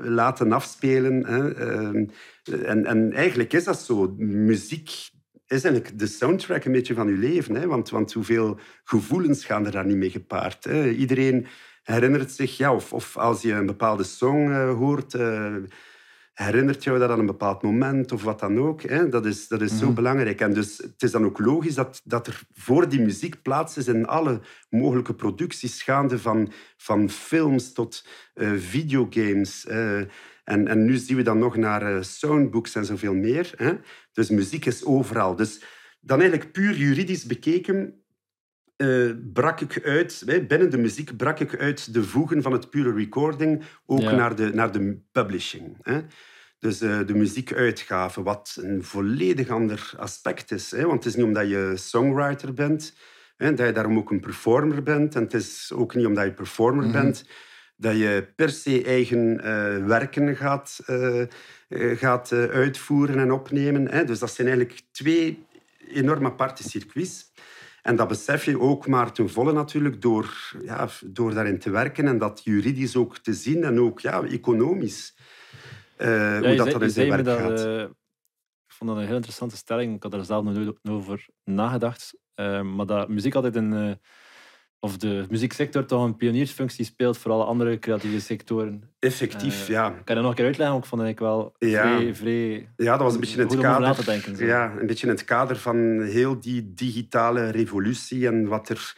[0.00, 1.26] laten afspelen.
[1.26, 1.54] Hè?
[1.54, 2.04] Ehm,
[2.64, 4.14] en, en eigenlijk is dat zo.
[4.18, 5.10] Muziek
[5.52, 7.54] is eigenlijk de soundtrack een beetje van je leven.
[7.54, 7.66] Hè?
[7.66, 10.64] Want, want hoeveel gevoelens gaan er daar niet mee gepaard?
[10.64, 10.90] Hè?
[10.90, 11.46] Iedereen
[11.82, 15.54] herinnert zich, ja, of, of als je een bepaalde song uh, hoort, uh,
[16.32, 18.82] herinnert jou dat aan een bepaald moment of wat dan ook.
[18.82, 19.08] Hè?
[19.08, 19.94] Dat is, dat is zo mhm.
[19.94, 20.40] belangrijk.
[20.40, 23.86] En dus het is dan ook logisch dat, dat er voor die muziek plaats is
[23.86, 29.66] in alle mogelijke producties, gaande van, van films tot uh, videogames.
[30.50, 33.52] En, en nu zien we dan nog naar uh, soundbooks en zoveel meer.
[33.56, 33.72] Hè?
[34.12, 35.36] Dus muziek is overal.
[35.36, 35.62] Dus
[36.00, 38.02] dan eigenlijk puur juridisch bekeken
[38.76, 42.92] uh, brak ik uit, binnen de muziek brak ik uit de voegen van het pure
[42.92, 45.76] recording ook naar, de, naar de publishing.
[45.82, 46.00] Hè?
[46.58, 50.70] Dus uh, de muziekuitgave, wat een volledig ander aspect is.
[50.70, 50.82] Hè?
[50.82, 52.96] Want het is niet omdat je songwriter bent,
[53.36, 55.14] hè, dat je daarom ook een performer bent.
[55.14, 56.92] En het is ook niet omdat je performer mhm.
[56.92, 57.24] bent
[57.80, 61.24] dat je per se eigen uh, werken gaat, uh,
[61.96, 63.90] gaat uitvoeren en opnemen.
[63.90, 64.04] Hè.
[64.04, 65.44] Dus dat zijn eigenlijk twee
[65.88, 67.32] enorm aparte circuits.
[67.82, 72.06] En dat besef je ook maar ten volle natuurlijk door, ja, door daarin te werken
[72.06, 75.16] en dat juridisch ook te zien en ook ja, economisch.
[75.98, 77.60] Uh, hoe dat, dat in zijn werk gaat.
[78.66, 79.96] ik vond dat een heel interessante stelling.
[79.96, 82.18] Ik had er zelf nog nooit over nagedacht.
[82.74, 83.98] maar dat muziek altijd een
[84.80, 88.82] of de muzieksector toch een pioniersfunctie speelt voor alle andere creatieve sectoren.
[88.98, 89.88] Effectief, uh, ja.
[89.88, 90.76] Kan je dat nog een keer uitleggen?
[90.76, 92.68] Ik vond ik wel vrij, vrij...
[92.76, 94.04] Ja, dat was een beetje in het kader...
[94.04, 98.94] Denken, ja, een beetje in het kader van heel die digitale revolutie en wat er...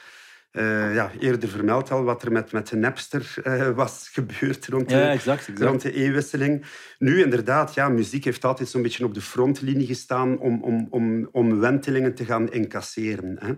[0.52, 4.88] Uh, ja, eerder vermeld al wat er met, met de Napster uh, was gebeurd rond
[4.88, 5.60] de, ja, exact, exact.
[5.60, 6.64] rond de e-wisseling.
[6.98, 11.28] Nu inderdaad, ja, muziek heeft altijd zo'n beetje op de frontlinie gestaan om, om, om,
[11.32, 13.36] om wentelingen te gaan incasseren.
[13.40, 13.52] Hè.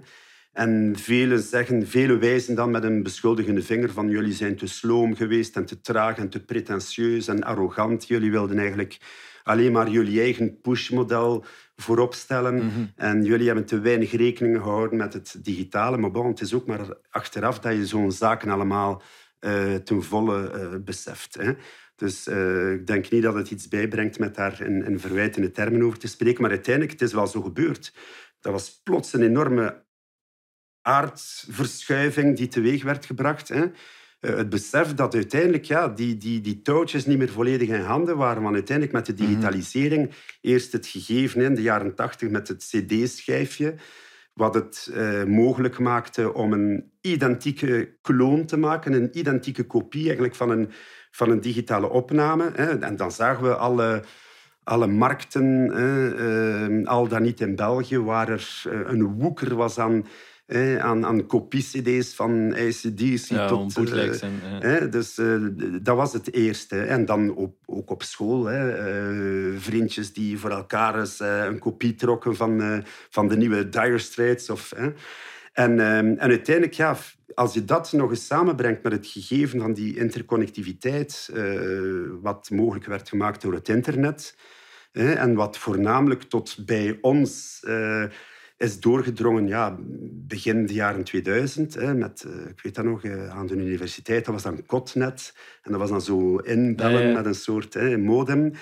[0.55, 5.17] En velen zeggen, velen wijzen dan met een beschuldigende vinger van jullie zijn te sloom
[5.17, 8.07] geweest en te traag en te pretentieus en arrogant.
[8.07, 8.99] Jullie wilden eigenlijk
[9.43, 11.45] alleen maar jullie eigen push-model
[11.77, 12.55] voorop stellen.
[12.55, 12.85] Mhm.
[12.97, 15.97] En jullie hebben te weinig rekening gehouden met het digitale.
[15.97, 19.03] Maar bon, het is ook maar achteraf dat je zo'n zaken allemaal
[19.41, 21.35] uh, ten volle uh, beseft.
[21.35, 21.53] Hè.
[21.97, 25.83] Dus uh, ik denk niet dat het iets bijbrengt met daar in, in verwijtende termen
[25.83, 26.43] over te spreken.
[26.43, 27.95] Maar uiteindelijk, het is wel zo gebeurd.
[28.41, 29.84] Dat was plots een enorme
[30.85, 33.49] aardverschuiving die teweeg werd gebracht.
[33.49, 33.65] Hè.
[34.21, 38.17] Eh, het besef dat uiteindelijk ja, die, die, die touwtjes niet meer volledig in handen
[38.17, 38.43] waren.
[38.43, 39.27] Want uiteindelijk met de mhm.
[39.27, 43.75] digitalisering, eerst het gegeven in de jaren tachtig met het cd-schijfje,
[44.33, 50.35] wat het uh, mogelijk maakte om een identieke kloon te maken, een identieke kopie eigenlijk
[50.35, 50.71] van een,
[51.11, 52.51] van een digitale opname.
[52.55, 52.79] Hè.
[52.79, 54.03] En dan zagen we alle
[54.65, 60.05] alle markten, uh, al dan niet in België, waar er een woeker was aan
[60.79, 63.79] aan, aan kopie-cd's van ICDC ja, tot...
[63.79, 65.47] Uh, dus uh,
[65.83, 66.81] dat was het eerste.
[66.81, 68.45] En dan op, ook op school.
[68.45, 74.51] Hè, vriendjes die voor elkaar eens een kopie trokken van, van de nieuwe Dire Straits.
[74.51, 74.73] Of,
[75.53, 76.97] en, en uiteindelijk, ja,
[77.35, 81.31] als je dat nog eens samenbrengt met het gegeven van die interconnectiviteit,
[82.23, 84.37] wat mogelijk werd gemaakt door het internet,
[84.93, 87.61] en wat voornamelijk tot bij ons
[88.57, 89.77] is doorgedrongen ja,
[90.27, 91.75] begin de jaren 2000.
[91.75, 94.25] Hè, met, uh, ik weet dat nog, uh, aan de universiteit.
[94.25, 95.35] Dat was dan Kotnet.
[95.63, 98.53] En dat was dan zo inbellen met een soort hè, modem.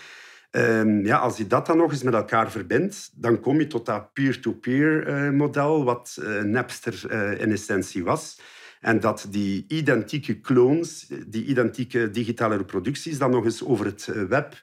[0.50, 3.86] Um, ja, als je dat dan nog eens met elkaar verbindt, dan kom je tot
[3.86, 8.40] dat peer-to-peer -peer, uh, model, wat Napster in essentie was.
[8.80, 14.62] En dat die identieke clones, die identieke digitale reproducties, dan nog eens over het web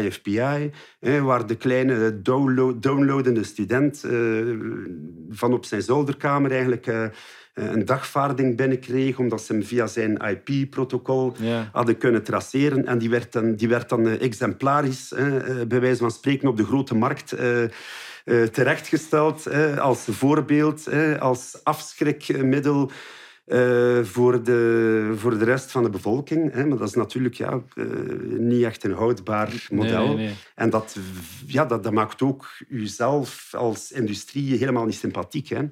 [0.00, 4.00] IFPI, waar de kleine download, downloadende student
[5.30, 6.86] van op zijn zolderkamer eigenlijk
[7.54, 11.36] een dagvaarding binnenkreeg, omdat ze hem via zijn IP-protocol
[11.72, 12.86] hadden kunnen traceren.
[12.86, 15.14] En die werd dan, die werd dan exemplarisch,
[15.68, 17.34] bij wijze van spreken, op de grote markt
[18.52, 22.90] terechtgesteld als voorbeeld, als afschrikmiddel
[23.46, 26.52] uh, voor, de, voor de rest van de bevolking.
[26.52, 26.66] Hè.
[26.66, 27.86] Maar dat is natuurlijk ja, uh,
[28.38, 30.06] niet echt een houdbaar model.
[30.06, 30.34] Nee, nee.
[30.54, 30.96] En dat,
[31.46, 35.48] ja, dat, dat, maakt ook uzelf als industrie helemaal niet sympathiek.
[35.48, 35.62] Hè.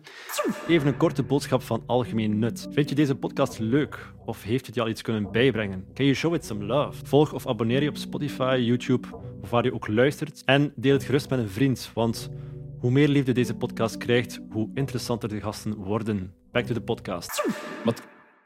[0.69, 2.69] Even een korte boodschap van algemeen nut.
[2.71, 4.13] Vind je deze podcast leuk?
[4.25, 5.85] Of heeft het je al iets kunnen bijbrengen?
[5.95, 7.07] Can you show it some love?
[7.07, 9.09] Volg of abonneer je op Spotify, YouTube
[9.43, 10.43] of waar je ook luistert.
[10.45, 12.31] En deel het gerust met een vriend, want
[12.81, 16.35] hoe meer liefde deze podcast krijgt, hoe interessanter de gasten worden.
[16.53, 17.47] Back to the podcast.
[17.85, 17.95] Maar,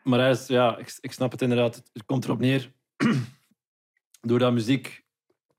[0.03, 1.83] maar is, ja, ik, ik, snap het inderdaad.
[1.93, 2.73] Het komt erop neer.
[4.21, 5.05] Doordat muziek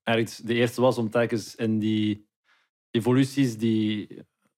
[0.03, 2.27] eigenlijk de eerste was om telkens in die
[2.91, 4.07] evoluties die...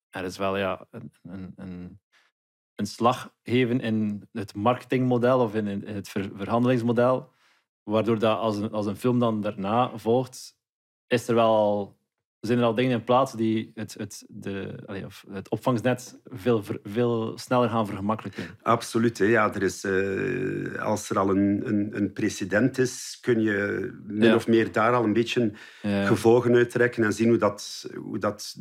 [0.09, 0.87] Er is wel ja,
[1.21, 1.53] een,
[2.75, 7.31] een, slag geven in het marketingmodel of in, in het verhandelingsmodel.
[7.83, 10.57] Waardoor dat als een, als een film dan daarna volgt,
[11.07, 11.96] is er wel
[12.47, 17.37] zijn er al dingen in plaats die het, het, de, of het opvangnet veel, veel
[17.37, 18.43] sneller gaan vergemakkelijken.
[18.61, 19.17] Absoluut.
[19.17, 19.25] Hè.
[19.25, 24.35] Ja, er is, uh, als er al een, een, een, precedent is, kun je min
[24.35, 28.55] of meer daar al een beetje gevolgen uittrekken en zien hoe dat, hoe dat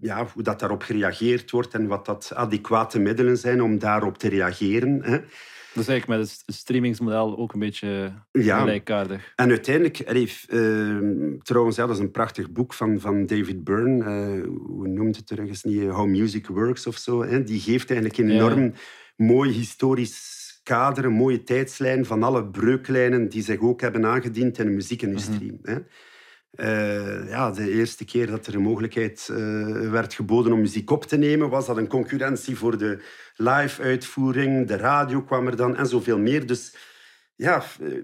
[0.00, 4.28] ja, hoe dat daarop gereageerd wordt en wat dat adequate middelen zijn om daarop te
[4.28, 5.02] reageren.
[5.02, 5.18] Hè.
[5.74, 8.58] Dat is eigenlijk met het streamingsmodel ook een beetje ja.
[8.58, 9.32] gelijkaardig.
[9.36, 9.98] En uiteindelijk,
[10.50, 13.98] uh, trouwens, ja, dat is een prachtig boek van, van David Byrne.
[13.98, 15.88] Uh, hoe noemt het er eens niet?
[15.88, 17.22] How Music Works of zo.
[17.22, 17.44] Hè?
[17.44, 18.72] Die geeft eigenlijk een enorm
[19.16, 24.66] mooi historisch kader, een mooie tijdslijn van alle breuklijnen die zich ook hebben aangediend in
[24.66, 25.52] de muziekindustrie.
[25.52, 25.86] Mm -hmm.
[26.54, 31.04] Uh, ja, de eerste keer dat er een mogelijkheid uh, werd geboden om muziek op
[31.04, 33.02] te nemen, was dat een concurrentie voor de
[33.36, 34.66] live-uitvoering.
[34.66, 36.46] De radio kwam er dan en zoveel meer.
[36.46, 36.76] Dus
[37.34, 38.02] ja, uh,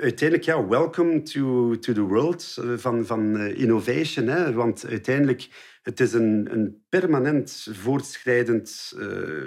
[0.00, 4.26] uiteindelijk, ja, welcome to, to the world van, van innovation.
[4.26, 4.52] Hè?
[4.52, 5.48] Want uiteindelijk,
[5.82, 8.92] het is een, een permanent voortschrijdend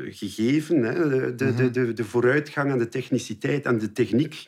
[0.10, 0.84] gegeven.
[0.84, 1.10] Hè?
[1.10, 4.48] De, de, de, de, de vooruitgang en de techniciteit en de techniek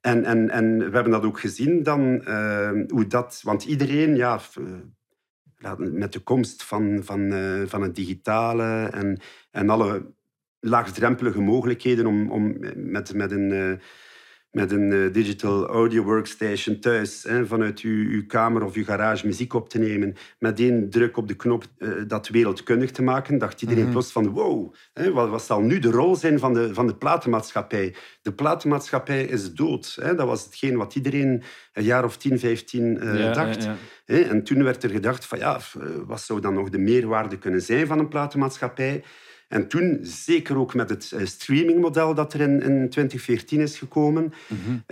[0.00, 3.40] en, en, en we hebben dat ook gezien dan, uh, hoe dat...
[3.44, 4.40] Want iedereen, ja,
[5.58, 10.14] eh, met de komst van, van, uh, van het digitale en, en alle
[10.60, 13.80] laagdrempelige mogelijkheden om, om met, met een
[14.50, 19.26] met een eh, digital audio workstation thuis, hè, vanuit uw, uw, kamer of uw garage
[19.26, 23.38] muziek op te nemen, met één druk op de knop uh, dat wereldkundig te maken,
[23.38, 26.54] dacht iedereen mm plots van wow, hè, wat, wat, zal nu de rol zijn van
[26.54, 27.94] de, van de platenmaatschappij?
[28.22, 29.98] De platenmaatschappij is dood.
[30.00, 30.14] Hè.
[30.14, 33.64] Dat was hetgeen wat iedereen een jaar of 10, 15 uh, dacht.
[33.64, 34.22] Ja, ja.
[34.22, 35.60] En toen werd er gedacht van ja,
[36.06, 39.04] wat zou dan nog de meerwaarde kunnen zijn van een platenmaatschappij?
[39.48, 44.32] En toen, zeker ook met het eh, streamingmodel dat er in, in 2014 is gekomen,
[44.48, 44.82] mm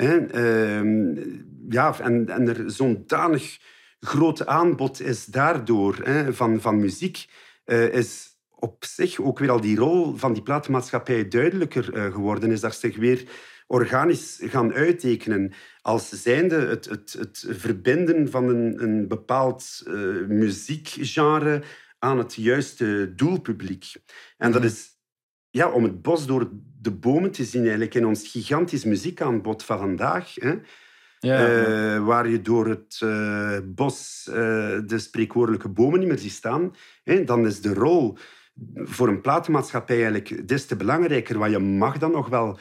[1.68, 3.58] ja, en, en er zo'n danig
[4.00, 7.26] groot aanbod is daardoor hè, van, van muziek,
[7.66, 12.50] uh, is op zich ook weer al die rol van die platenmaatschappij duidelijker uh, geworden.
[12.50, 13.24] Is dat zich weer
[13.66, 19.82] organisch gaan uittekenen als zijnde het, het, het verbinden van een, een bepaald
[20.28, 21.62] muziekgenre
[22.06, 23.92] aan het juiste doelpubliek.
[24.36, 24.96] En dat is
[25.50, 29.78] ja, om het bos door de bomen te zien eigenlijk in ons gigantisch muziekaanbod van
[29.78, 30.34] vandaag.
[30.34, 30.54] Hè.
[31.18, 34.34] Ja, uh, waar je door het uh, bos uh,
[34.86, 38.16] de spreekwoordelijke bomen niet meer ziet staan, hè, dan is de rol
[38.74, 41.38] voor een platenmaatschappij eigenlijk des te belangrijker.
[41.38, 42.58] Want je mag dan nog wel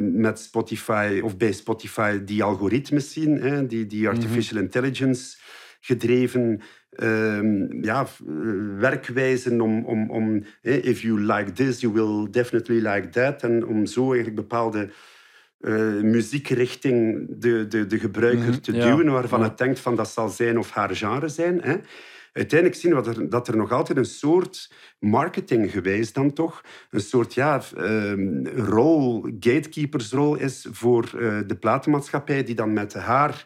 [0.00, 4.10] met Spotify of bij Spotify die algoritmes zien, hè, die, die mhm.
[4.10, 5.36] artificial intelligence
[5.80, 6.60] gedreven
[6.96, 8.06] um, ja,
[8.78, 13.42] werkwijzen om, om, om if you like this, you will definitely like that.
[13.42, 14.90] En om zo eigenlijk bepaalde
[15.60, 19.48] uh, muziekrichting de, de, de gebruiker mhm, te duwen, waarvan ja.
[19.48, 21.60] het denkt van dat zal zijn of haar genre zijn.
[21.62, 21.76] Hè.
[22.32, 27.00] Uiteindelijk zien we dat er, dat er nog altijd een soort marketinggewijs dan toch, een
[27.00, 33.44] soort ja, uh, rol, gatekeepersrol is voor uh, de platenmaatschappij die dan met haar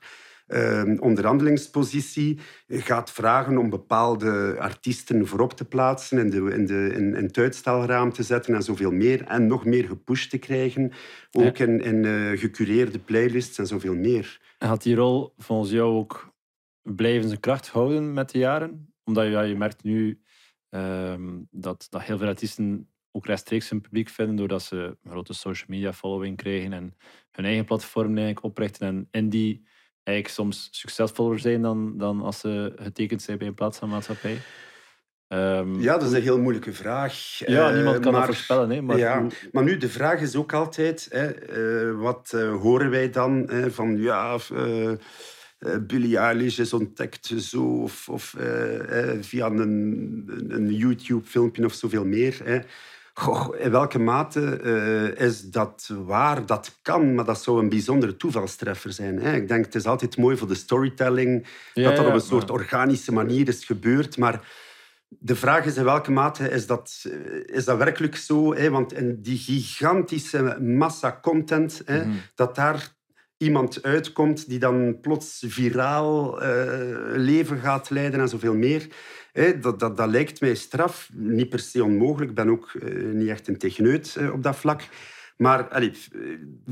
[0.49, 7.15] uh, onderhandelingspositie gaat vragen om bepaalde artiesten voorop te plaatsen, in, de, in, de, in,
[7.15, 9.25] in het uitstalraam te zetten en zoveel meer.
[9.25, 10.93] En nog meer gepusht te krijgen,
[11.31, 14.41] ook in, in uh, gecureerde playlists en zoveel meer.
[14.59, 16.35] En had die rol volgens jou ook
[16.83, 18.95] blijven zijn kracht houden met de jaren?
[19.05, 20.21] Omdat ja, je merkt nu
[20.69, 25.35] ehm, dat, dat heel veel artiesten ook rechtstreeks hun publiek vinden doordat ze een grote
[25.35, 26.95] social media following krijgen en
[27.31, 28.87] hun eigen platform eigenlijk oprichten.
[28.87, 29.67] En in die
[30.07, 34.39] eigenlijk soms succesvoller zijn dan, dan als ze getekend zijn bij een plaatsaanmaatschappij?
[35.29, 37.39] Um, ja, dat is een heel moeilijke vraag.
[37.39, 38.71] Ja, niemand kan maar, dat voorspellen.
[38.71, 42.91] Hè, maar, ja, maar nu, de vraag is ook altijd, hè, uh, wat uh, horen
[42.91, 44.39] wij dan hè, van, ja,
[45.81, 48.35] Billie Eilish is ontdekt zo, of, of
[49.21, 52.41] via een, een YouTube-filmpje of zoveel meer.
[52.45, 52.59] Hè.
[53.19, 56.47] Goh, in welke mate uh, is dat waar?
[56.47, 59.21] Dat kan, maar dat zou een bijzondere toevalstreffer zijn.
[59.21, 59.35] Hè?
[59.35, 63.13] Ik denk, het is altijd mooi voor de storytelling, dat dat op een soort organische
[63.13, 64.17] manier is gebeurd.
[64.17, 64.41] Maar
[65.09, 67.05] de vraag is in welke mate is dat,
[67.47, 68.55] is dat werkelijk zo?
[68.55, 68.71] Hè?
[68.71, 72.21] Want in die gigantische massa content, hè, mm.
[72.35, 72.95] dat daar
[73.37, 76.49] iemand uitkomt die dan plots viraal uh,
[77.15, 78.87] leven gaat leiden en zoveel meer
[79.61, 81.11] dat, dat, dat lijkt mij straf.
[81.13, 82.31] Niet per se onmogelijk.
[82.31, 84.83] Ik ben ook eh, niet echt een techneut eh, op dat vlak.
[85.37, 86.09] Maar ik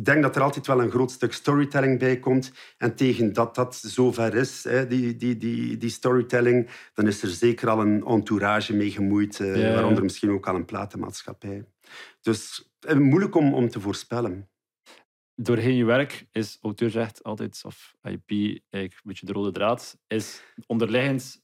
[0.05, 2.53] denk dat er altijd wel een groot stuk storytelling bij komt.
[2.79, 7.69] En tegen dat dat zover is, die, die, die, die storytelling, dan is er zeker
[7.69, 9.41] al een entourage mee gemoeid.
[9.41, 11.65] Eh, waaronder misschien ook al een platenmaatschappij.
[12.21, 14.49] Dus moeilijk om, om te voorspellen.
[15.35, 20.43] Doorheen je werk is auteursrecht altijd, of IP, eigenlijk een beetje de rode draad, is
[20.67, 21.44] onderliggend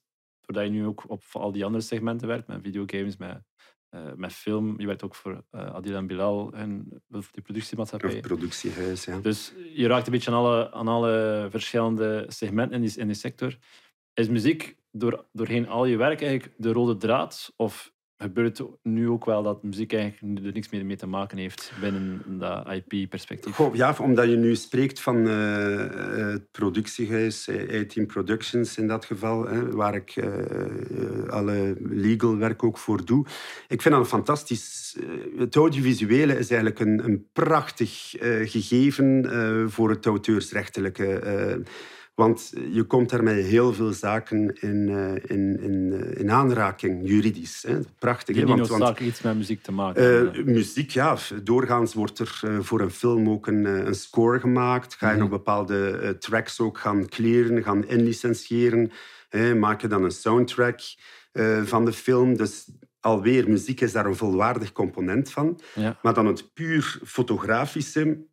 [0.53, 3.43] doordat je nu ook op al die andere segmenten werkt, met videogames, met,
[3.91, 4.81] uh, met film.
[4.81, 8.15] Je werkt ook voor uh, Adil en Bilal en die productiemaatschappij.
[8.15, 9.19] Of productiehuis, ja.
[9.19, 13.17] Dus je raakt een beetje aan alle, aan alle verschillende segmenten in die, in die
[13.17, 13.57] sector.
[14.15, 17.53] Is muziek door, doorheen al je werk eigenlijk de rode draad?
[17.57, 17.93] Of
[18.23, 22.23] gebeurt nu ook wel dat muziek eigenlijk er niks meer mee te maken heeft binnen
[22.27, 23.59] dat IP-perspectief?
[23.73, 29.71] Ja, omdat je nu spreekt van uh, het productiehuis, 18 Productions in dat geval, hè,
[29.71, 30.15] waar ik
[31.29, 33.27] alle legal werk ook voor doe.
[33.69, 34.97] Ik vind dat fantastisch...
[35.37, 38.11] het audiovisuele is eigenlijk een, een prachtig
[38.45, 39.27] gegeven
[39.71, 41.63] voor het auteursrechtelijke
[42.21, 47.09] want je komt daar met heel veel zaken in, uh, in, in, uh, in aanraking,
[47.09, 47.65] juridisch.
[47.67, 47.79] Hè.
[47.99, 48.35] Prachtig.
[48.37, 48.57] Die hè?
[48.57, 50.35] Want, want iets met muziek te maken.
[50.37, 51.17] Uh, muziek, ja.
[51.43, 54.95] Doorgaans wordt er voor een film ook een, een score gemaakt.
[54.95, 55.31] Ga je mm -hmm.
[55.31, 58.91] nog bepaalde tracks ook gaan clearen, gaan inlicentiëren.
[59.59, 60.81] Maak je dan een soundtrack
[61.65, 62.37] van de film.
[62.37, 62.67] Dus
[63.01, 65.61] alweer, muziek is daar een volwaardig component van.
[65.75, 65.99] Ja.
[66.03, 68.29] Maar dan het puur fotografische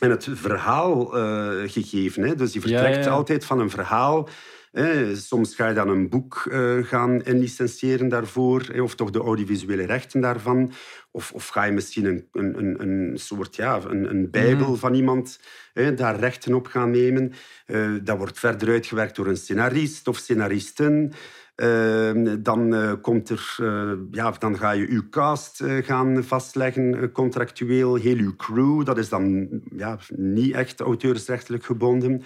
[0.00, 2.22] en het verhaal uh, gegeven.
[2.22, 2.34] Hè?
[2.34, 3.16] Dus je vertrekt ja, ja.
[3.16, 4.28] altijd van een verhaal.
[4.72, 5.16] Hè?
[5.16, 8.80] Soms ga je dan een boek uh, gaan inlicentiëren daarvoor, hè?
[8.80, 10.72] of toch de audiovisuele rechten daarvan.
[11.10, 14.76] Of, of ga je misschien een, een, een soort ja, een, een bijbel mm.
[14.76, 15.40] van iemand
[15.72, 15.94] hè?
[15.94, 17.32] daar rechten op gaan nemen.
[17.66, 21.12] Uh, dat wordt verder uitgewerkt door een scenarist of scenaristen.
[21.62, 27.94] Uh, dan, uh, komt er, uh, ja, dan ga je je cast gaan vastleggen, contractueel.
[27.94, 32.22] Heel je crew, dat is dan ja, niet echt auteursrechtelijk gebonden.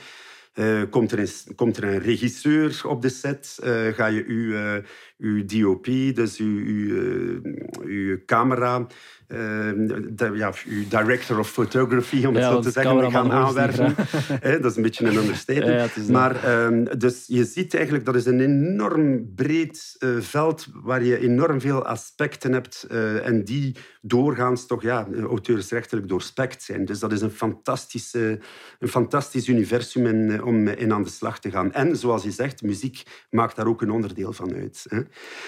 [0.91, 3.59] komt, er een, komt er een regisseur op de set?
[3.95, 4.83] ga je je,
[5.23, 7.41] je DOP, dus je, je,
[7.87, 8.87] je camera
[9.33, 13.95] de, ja, uw director of photography, om het ja, zo te zeggen, gaan aanwerven.
[14.63, 15.95] dat is een beetje een understatement.
[15.95, 21.03] Ja, maar um, dus je ziet eigenlijk, dat is een enorm breed uh, veld waar
[21.03, 26.85] je enorm veel aspecten hebt uh, en die doorgaans toch ja, auteursrechtelijk doorspekt zijn.
[26.85, 28.39] Dus dat is een, fantastische,
[28.79, 31.73] een fantastisch universum in, om in aan de slag te gaan.
[31.73, 34.87] En zoals je zegt, muziek maakt daar ook een onderdeel van uit.
[34.89, 35.01] Hè.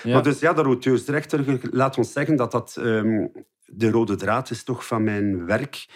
[0.05, 2.77] Maar dus ja, dat auteursrechtelijk, laat ons zeggen dat dat...
[2.79, 3.33] Um,
[3.67, 5.87] de rode draad is toch van mijn werk.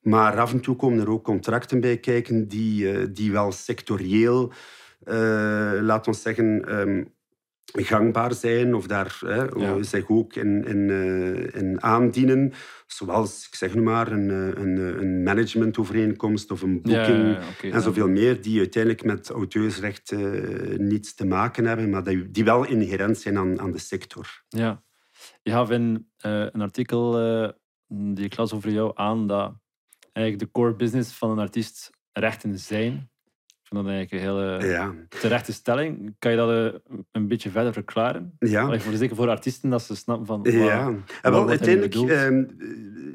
[0.00, 4.52] Maar af en toe komen er ook contracten bij kijken die, die wel sectorieel,
[5.04, 7.14] uh, laat ons zeggen, um,
[7.64, 9.82] gangbaar zijn of daar hè, Ja.
[9.82, 12.52] zich ook in, in, uh, in aandienen.
[12.86, 14.28] Zoals, ik zeg nu maar, een,
[14.60, 17.80] een, een managementovereenkomst of een boeking ja, oké, en ja.
[17.80, 22.64] zoveel meer, die uiteindelijk met auteursrecht uh, niets te maken hebben, maar die, die wel
[22.64, 24.42] inherent zijn aan, aan de sector.
[24.48, 24.82] Ja.
[25.42, 27.12] Je gaf in uh, een artikel
[27.88, 29.54] die ik las over jou aan dat
[30.12, 33.10] eigenlijk de core business van een artiest rechten zijn.
[33.72, 34.94] Vind dat eigenlijk een hele Ja.
[35.08, 36.14] terechte stelling.
[36.18, 38.32] Kan je dat uh, een beetje verder verklaren?
[38.38, 38.62] Ja.
[38.62, 40.40] Allee, voor, zeker voor artiesten, dat ze snappen van...
[40.42, 42.44] Ja, en wat wel, uiteindelijk, ehm,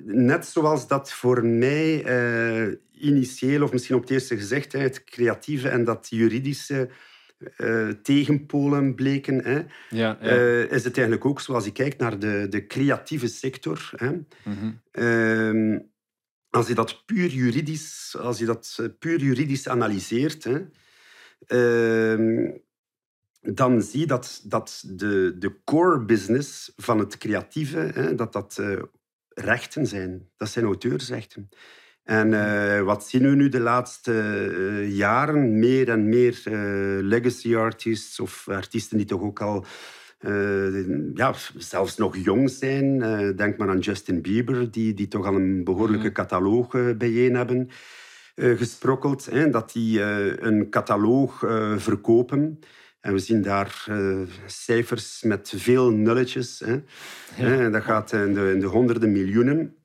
[0.05, 5.03] net zoals dat voor mij eh, initieel, of misschien op het eerste gezegd, hè, het
[5.03, 6.89] creatieve en dat juridische
[7.57, 10.17] eh, tegenpolen bleken, hè, Ja, ja.
[10.19, 13.89] eh, is het eigenlijk ook zoals je kijkt naar de, de creatieve sector.
[13.95, 14.11] Hè,
[14.43, 14.71] Mhm.
[14.91, 15.79] Ehm,
[16.49, 20.65] als je dat puur juridisch, als je dat eh, puur juridisch analyseert, hè,
[21.47, 22.51] ehm,
[23.41, 28.57] dan zie je dat, dat de, de core business van het creatieve, hè, dat dat
[28.57, 28.81] eh,
[29.29, 30.29] rechten zijn.
[30.37, 31.49] Dat zijn auteursrechten.
[32.03, 35.59] En eh, wat zien we nu de laatste jaren?
[35.59, 36.41] Meer en meer
[37.03, 39.65] legacy artists of artiesten die toch ook al
[41.13, 43.01] ja, zelfs nog jong zijn.
[43.01, 46.13] Eh, denk maar aan Justin Bieber, die, die toch al een behoorlijke Mhm.
[46.13, 47.69] catalogus eh, bijeen hebben
[48.35, 49.25] eh, gesprokkeld.
[49.25, 52.59] Hè, dat die eh, een catalogus eh, verkopen.
[52.99, 56.63] En we zien daar eh, cijfers met veel nulletjes.
[57.33, 57.69] Hè.
[57.69, 59.75] Dat gaat in de, in de honderden miljoenen.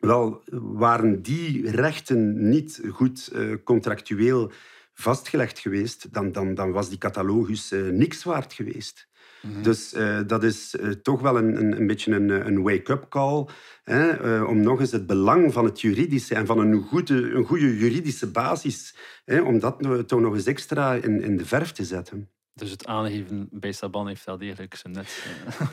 [0.00, 4.50] Wel, waren die rechten niet goed eh, contractueel
[4.94, 9.08] vastgelegd geweest, dan, dan, dan was die catalogus eh, niks waard geweest.
[9.42, 9.62] Mhm.
[9.62, 13.46] Dus eh, dat is eh, toch wel een, een, een beetje een, een wake-up call.
[13.84, 17.44] Hè, eh, om nog eens het belang van het juridische en van een goede, een
[17.44, 21.84] goede juridische basis, hè, om dat toch nog eens extra in, in de verf te
[21.84, 22.30] zetten.
[22.54, 25.24] Dus het aangeven bij Saban heeft wel degelijk zijn net.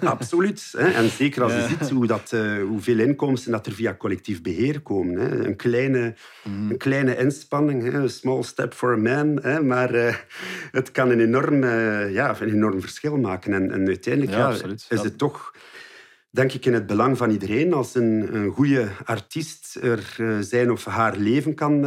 [0.01, 0.09] eh.
[0.15, 0.69] Absoluut.
[0.77, 0.87] Hè.
[0.87, 1.67] En zeker als je Ja.
[1.67, 5.19] ziet hoe dat, eh, hoeveel inkomsten dat er via collectief beheer komen.
[5.19, 5.45] Hè.
[5.45, 6.69] Een, kleine, Mhm.
[6.71, 7.99] een kleine inspanning, hè.
[7.99, 9.39] a small step for a man.
[9.41, 9.61] Hè.
[9.63, 10.15] Maar eh,
[10.71, 11.63] het kan een enorm,
[12.09, 13.53] ja, een enorm verschil maken.
[13.53, 14.49] En, en uiteindelijk Ja,
[14.89, 15.53] is het toch,
[16.29, 20.85] denk ik, in het belang van iedereen als een, een goede artiest er zijn of
[20.85, 21.79] haar leven kan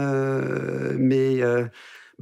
[1.08, 1.44] mee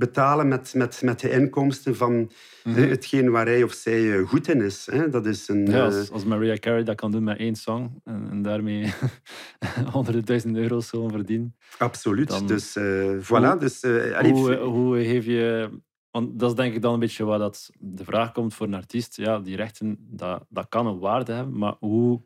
[0.00, 2.30] betalen met, met, met de inkomsten van
[2.64, 2.76] Mhm.
[2.76, 4.88] hè, hetgeen waar hij of zij eh, goed in is.
[4.90, 5.08] Hè.
[5.08, 5.66] Dat is een...
[5.66, 8.92] Ja, eh, als, als Mariah Carey dat kan doen met één song en, en daarmee
[9.92, 11.56] honderden duizend euro's zo verdienen.
[11.78, 12.28] Absoluut.
[12.28, 13.26] Dan- dus eh, voilà.
[13.28, 15.70] Hoe- dus, eh, allee, Hoe, hoe geef je
[16.10, 18.74] want dat is denk ik dan een beetje waar dat de vraag komt voor een
[18.74, 19.16] artiest.
[19.16, 22.22] Ja, die rechten, dat, dat kan een waarde hebben, maar hoe,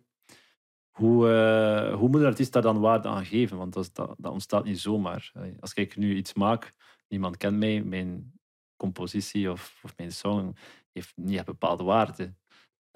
[0.91, 3.57] hoe, uh, hoe moet een artiest daar dan waarde aan geven?
[3.57, 5.33] Want dat, dat, dat ontstaat niet zomaar.
[5.61, 6.73] Als ik nu iets maak,
[7.09, 8.33] niemand kent mij, mijn
[8.77, 10.57] compositie of, of mijn song
[10.93, 12.35] heeft niet een bepaalde waarde.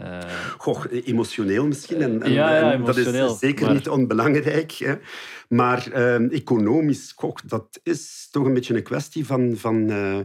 [0.02, 0.18] Uh,
[0.58, 2.02] Goh, emotioneel misschien.
[2.02, 4.72] En, en, ja, ja, dat is zeker niet onbelangrijk.
[4.72, 4.94] Hè.
[5.48, 10.18] Maar uh, economisch, goh, dat is toch een beetje een kwestie van, van, uh,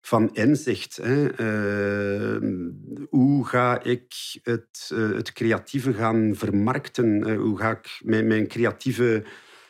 [0.00, 0.96] van inzicht.
[1.02, 1.28] Hè.
[1.28, 2.70] Ehm,
[3.08, 7.34] hoe ga ik het, eh, het creatieve gaan vermarkten?
[7.34, 9.24] hoe ga ik mijn, mijn creatieve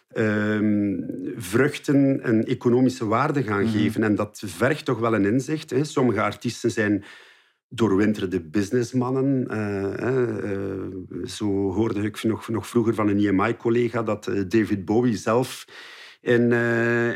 [0.09, 0.95] ehm,
[1.37, 3.73] vruchten een economische waarde gaan mhm.
[3.73, 4.03] geven?
[4.03, 5.71] En dat vergt toch wel een inzicht.
[5.71, 5.85] Hè.
[5.85, 7.05] Sommige artiesten zijn
[7.69, 9.49] doorwinterde businessmannen.
[9.51, 15.65] Uh, zo hoorde ik nog, nog vroeger van een EMI-collega dat David Bowie zelf
[16.21, 16.53] in,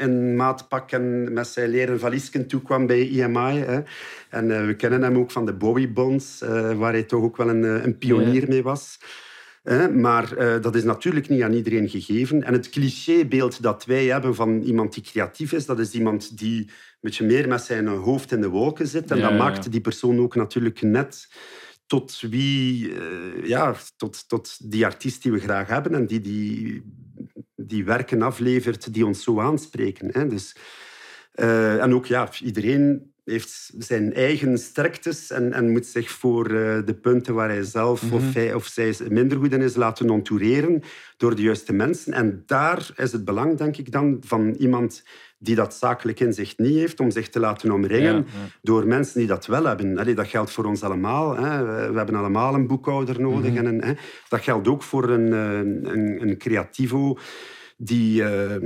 [0.00, 3.58] in maatpak en met zijn leren valiesken toekwam bij EMI.
[3.58, 3.80] Hè.
[4.28, 6.38] En we kennen hem ook van de Bowie Bonds,
[6.76, 8.98] waar hij toch ook wel een, een pionier mee was.
[9.92, 12.42] Maar dat is natuurlijk niet aan iedereen gegeven.
[12.44, 16.70] En het clichébeeld dat wij hebben van iemand die creatief is, dat is iemand die
[17.00, 19.10] beetje meer met zijn hoofd in de wolken zit.
[19.10, 21.28] En ja, dat maakt die persoon ook natuurlijk net
[21.86, 26.82] tot wie, uh, ja, tot, tot die artiest die we graag hebben en die, die
[27.66, 30.08] die werken aflevert die ons zo aanspreken.
[30.12, 30.26] Hè.
[30.26, 30.56] Dus,
[31.34, 36.78] uh, en ook ja, iedereen heeft zijn eigen sterktes en, en moet zich voor uh,
[36.84, 38.18] de punten waar hij zelf mm -hmm.
[38.18, 38.32] of, mhm.
[38.32, 40.82] hij, of zij minder goed in is laten entoureren
[41.16, 42.12] door de juiste mensen.
[42.12, 45.02] En daar is het belang, denk ik dan, van iemand
[45.38, 48.26] die dat zakelijk inzicht niet heeft, om zich te laten omringen
[48.62, 49.98] door mensen die dat wel hebben.
[49.98, 51.36] Allee, dat geldt voor ons allemaal.
[51.36, 51.64] Hè.
[51.90, 53.52] We, hebben allemaal een boekhouder nodig.
[53.52, 53.66] Mhm.
[53.66, 53.92] en hè.
[54.28, 55.58] Dat geldt ook voor een, eh,
[55.92, 57.18] een, een creativo
[57.82, 58.56] die, uh,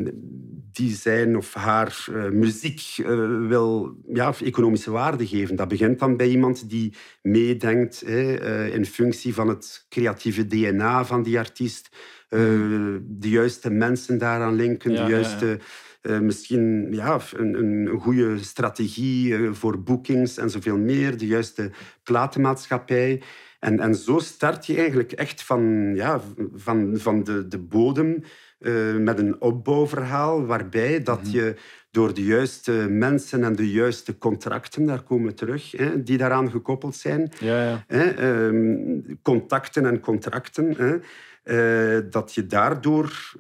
[0.73, 3.07] die zijn of haar uh, muziek uh,
[3.49, 5.57] wil ja, economische waarde geven.
[5.57, 11.23] Dat begint dan bij iemand die meedenkt hè, in functie van het creatieve DNA van
[11.23, 11.89] die artiest.
[12.31, 12.99] Mhm.
[13.03, 15.47] de juiste mensen daaraan linken, de juiste...
[15.47, 15.57] Ja,
[16.05, 21.71] uh, misschien ja, een, een goede strategie uh, voor bookings en zoveel meer, de juiste
[22.03, 23.23] platenmaatschappij.
[23.61, 26.21] En, en zo start je eigenlijk echt van, ja,
[26.55, 28.23] van, van de, de bodem
[28.59, 31.31] uh, met een opbouwverhaal waarbij dat mhm.
[31.31, 31.57] je
[31.91, 36.51] door de juiste mensen en de juiste contracten, daar komen we terug, hè, die daaraan
[36.51, 37.85] gekoppeld zijn, ja, ja.
[37.87, 41.01] Hè, um, contacten en contracten,
[41.43, 43.35] hè, dat je daardoor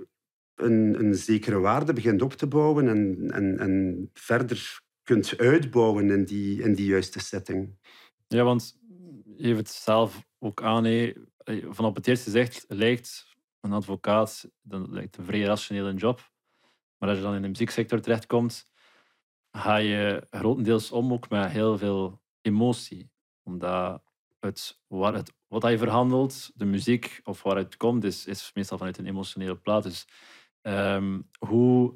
[0.55, 6.25] een, een zekere waarde begint op te bouwen en, en, en verder kunt uitbouwen in
[6.25, 7.77] die, in die juiste setting.
[8.27, 8.79] Ja, want
[9.37, 11.13] je heeft het zelf ook aan.
[11.69, 13.34] Van op het eerste gezicht lijkt
[13.65, 16.33] een advocaat dat lijkt een vrij rationele job.
[16.99, 18.71] Maar als je dan in de muzieksector terechtkomt,
[19.51, 23.11] ga je grotendeels om ook met heel veel emotie.
[23.43, 24.03] Omdat
[24.41, 28.79] het, waar het, wat je verhandelt, de muziek of waaruit het komt, is, is meestal
[28.79, 29.83] vanuit een emotionele plaat.
[29.83, 30.07] Dus
[30.67, 31.95] Um, hoe,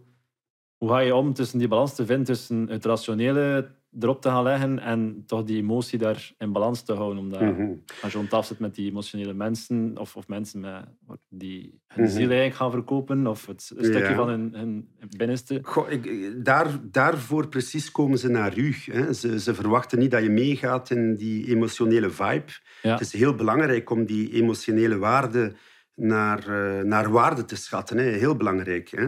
[0.76, 4.42] hoe ga je om tussen die balans te vinden tussen het rationele erop te gaan
[4.42, 7.18] leggen en toch die emotie daar in balans te houden?
[7.18, 7.72] Omdat mhm.
[8.02, 12.10] als je rond zit met die emotionele mensen of, of mensen met, die hun mm
[12.10, 15.58] ziel eigenlijk gaan verkopen of het, een stukje van hun, hun binnenste.
[15.62, 18.74] Goh, ik, daar, daarvoor precies komen ze naar u.
[18.84, 19.12] Hè.
[19.12, 22.52] Ze, ze verwachten niet dat je meegaat in die emotionele vibe.
[22.82, 25.52] Het is heel belangrijk om die emotionele waarde
[25.94, 27.98] naar, uh, naar waarde te schatten.
[27.98, 28.04] Hè.
[28.04, 28.90] Heel belangrijk.
[28.90, 29.06] Hè.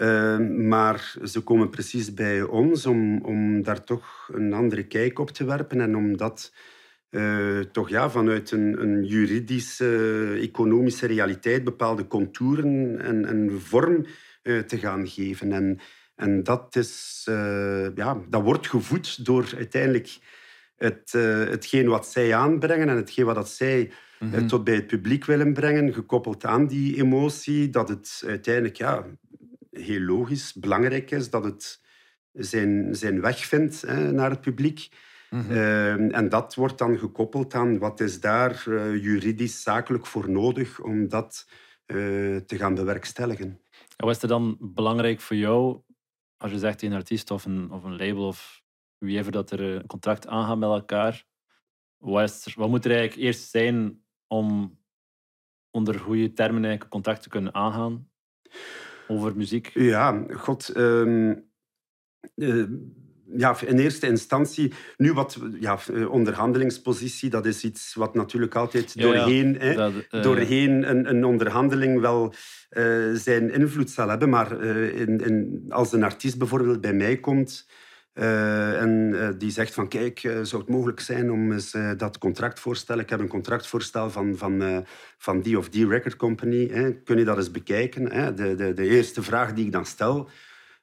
[0.00, 5.30] Uh, maar ze komen precies bij ons om, om daar toch een andere kijk op
[5.30, 6.52] te werpen en om dat
[7.10, 14.06] uh, toch ja, vanuit een, een juridische, economische realiteit bepaalde contouren en, en vorm
[14.42, 15.52] uh, te gaan geven.
[15.52, 15.78] En,
[16.14, 17.22] en dat, is,
[17.94, 20.18] ja, dat wordt gevoed door uiteindelijk
[20.76, 21.12] het,
[21.48, 25.52] hetgeen wat zij aanbrengen en hetgeen wat dat zij mm tot bij het publiek willen
[25.52, 29.06] brengen, gekoppeld aan die emotie, dat het uiteindelijk ja,
[29.70, 31.80] heel logisch, belangrijk is dat het
[32.32, 34.88] zijn, zijn weg vindt hè, naar het publiek.
[35.30, 35.50] Mm
[36.10, 41.08] en dat wordt dan gekoppeld aan wat is daar uh, juridisch, zakelijk voor nodig om
[41.08, 41.48] dat
[41.86, 43.60] uh, te gaan bewerkstelligen.
[43.96, 45.82] En wat is er dan belangrijk voor jou
[46.36, 48.62] als je zegt een artiest of een, of een label of
[48.98, 51.24] wie even dat er een contract aangaat met elkaar?
[51.96, 54.78] Wat, er, wat moet er eigenlijk eerst zijn om
[55.70, 58.10] onder goede termen eigenlijk contact te kunnen aangaan
[59.10, 59.70] over muziek?
[59.74, 60.76] Ja, god.
[60.76, 61.48] Um,
[62.36, 62.64] uh,
[63.36, 69.56] ja, in eerste instantie, nu wat ja, onderhandelingspositie, dat is iets wat natuurlijk altijd doorheen,
[69.58, 72.34] Hè, dat, uh, doorheen een, een, onderhandeling wel
[72.70, 74.28] uh, zijn invloed zal hebben.
[74.28, 77.66] Maar in, in, als een artiest bijvoorbeeld bij mij komt,
[78.14, 82.18] Uh, en uh, die zegt van kijk, uh, zou het mogelijk zijn om eens dat
[82.18, 82.98] contractvoorstel...
[82.98, 84.84] Ik heb een contractvoorstel van, van,
[85.18, 86.68] van die of die record company.
[86.68, 86.92] Hè.
[86.92, 88.12] Kun je dat eens bekijken?
[88.12, 88.34] Hè?
[88.34, 90.28] De, de, de eerste vraag die ik dan stel...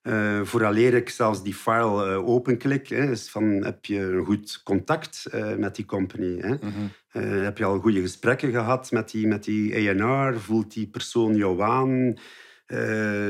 [0.07, 4.61] Uh, vooraleer ik zelfs die file uh, openklik, hè, is van heb je een goed
[4.63, 6.39] contact uh, met die company?
[6.39, 6.55] Hè?
[6.55, 6.91] -hmm.
[7.43, 10.39] heb je al goede gesprekken gehad met die, met die A&R?
[10.39, 12.17] Voelt die persoon jou aan?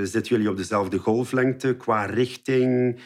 [0.04, 3.00] zitten jullie op dezelfde golflengte qua richting?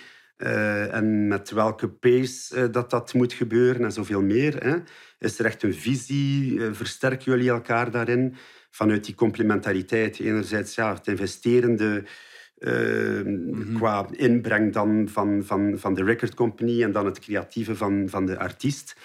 [0.91, 4.63] En met welke pace dat dat moet gebeuren en zoveel meer.
[4.63, 4.77] Hè?
[5.19, 6.61] Is er echt een visie?
[6.71, 8.35] versterken jullie elkaar daarin?
[8.69, 10.19] Vanuit die complementariteit.
[10.19, 12.03] Enerzijds ja, het investerende
[13.23, 18.09] mm Qua inbreng dan van, van, van de record company en dan het creatieve van,
[18.09, 18.95] van de artiest.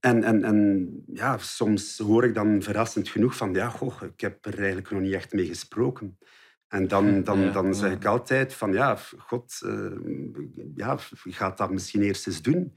[0.00, 3.52] En, en, en ja, soms hoor ik dan verrassend genoeg van...
[3.54, 6.18] Ja, goh, ik heb er eigenlijk nog niet echt mee gesproken.
[6.68, 8.72] En dan, dan, dan zeg ik altijd van...
[8.72, 9.90] Ja, god, uh,
[10.74, 12.72] ja, gaat dat misschien eerst eens doen.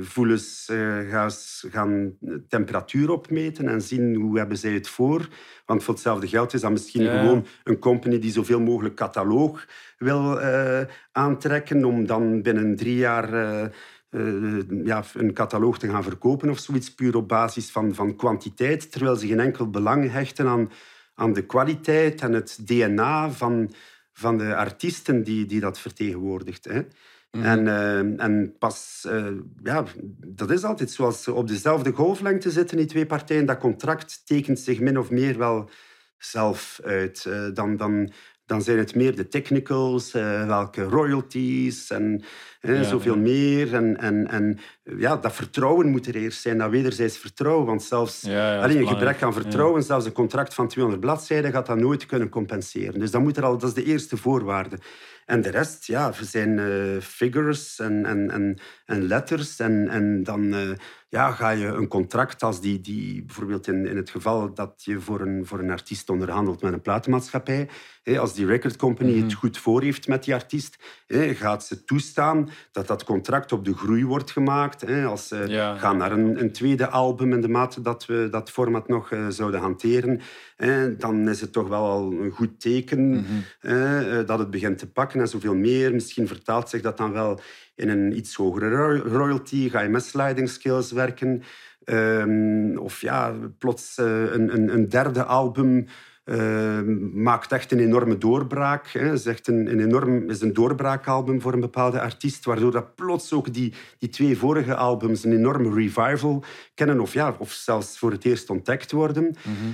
[0.00, 1.30] Voelens uh, gaan,
[1.70, 2.16] gaan
[2.48, 5.28] temperatuur opmeten en zien hoe hebben zij het voor.
[5.66, 9.66] Want voor hetzelfde geld is dat misschien gewoon een company die zoveel mogelijk cataloog
[9.98, 10.80] wil uh,
[11.12, 16.94] aantrekken om dan binnen drie jaar uh, ja, een cataloog te gaan verkopen of zoiets,
[16.94, 20.70] puur op basis van, van kwantiteit, terwijl ze geen enkel belang hechten aan,
[21.14, 23.72] aan de kwaliteit en het DNA van,
[24.12, 26.64] van de artiesten die, die dat vertegenwoordigt.
[26.64, 26.82] Hè.
[27.30, 27.44] Mhm.
[27.44, 29.26] En, uh, en pas, uh,
[29.62, 29.84] ja,
[30.26, 33.46] dat is altijd zoals op dezelfde golflengte zitten die twee partijen.
[33.46, 35.70] Dat contract tekent zich min of meer wel
[36.18, 37.24] zelf uit.
[37.28, 38.12] Uh, dan, dan,
[38.46, 42.24] dan zijn het meer de technicals, welke royalties en
[42.72, 43.74] ja, zoveel meer.
[43.74, 47.66] En, en, en ja, dat vertrouwen moet er eerst zijn, dat wederzijds vertrouwen.
[47.66, 51.66] Want zelfs ja, alleen een gebrek aan vertrouwen, zelfs een contract van 200 bladzijden, gaat
[51.66, 53.00] dat nooit kunnen compenseren.
[53.00, 54.78] Dus dat, moet er al, dat is de eerste voorwaarde.
[55.26, 59.58] En de rest, ja, zijn uh, figures en, en, en, en letters.
[59.58, 60.70] En, en dan uh,
[61.08, 65.00] ja, ga je een contract als die, die bijvoorbeeld in, in het geval dat je
[65.00, 67.68] voor een, voor een artiest onderhandelt met een platenmaatschappij,
[68.02, 69.24] hè, als die record company mm -hmm.
[69.24, 73.64] het goed voor heeft met die artiest, hè, gaat ze toestaan dat dat contract op
[73.64, 74.80] de groei wordt gemaakt.
[74.80, 75.76] Hè, als ze ja.
[75.76, 79.26] gaan naar een, een, tweede album in de mate dat we dat format nog uh,
[79.28, 80.20] zouden hanteren,
[80.56, 84.26] hè, dan is het toch wel al een goed teken mm -hmm.
[84.26, 85.92] dat het begint te pakken en zoveel meer.
[85.92, 87.40] Misschien vertaalt zich dat dan wel
[87.74, 89.68] in een iets hogere royalty.
[89.70, 91.42] Ga je met sliding skills werken?
[91.84, 95.86] Um, of ja, plots uh, een, een, een, derde album
[96.24, 96.80] uh,
[97.12, 98.88] maakt echt een enorme doorbraak.
[98.88, 99.12] Hè.
[99.12, 103.32] Is, echt een, een enorm, is een doorbraakalbum voor een bepaalde artiest, waardoor dat plots
[103.32, 106.44] ook die, die twee vorige albums een enorme revival
[106.74, 109.36] kennen, of, ja, of zelfs voor het eerst ontdekt worden.
[109.42, 109.72] Mm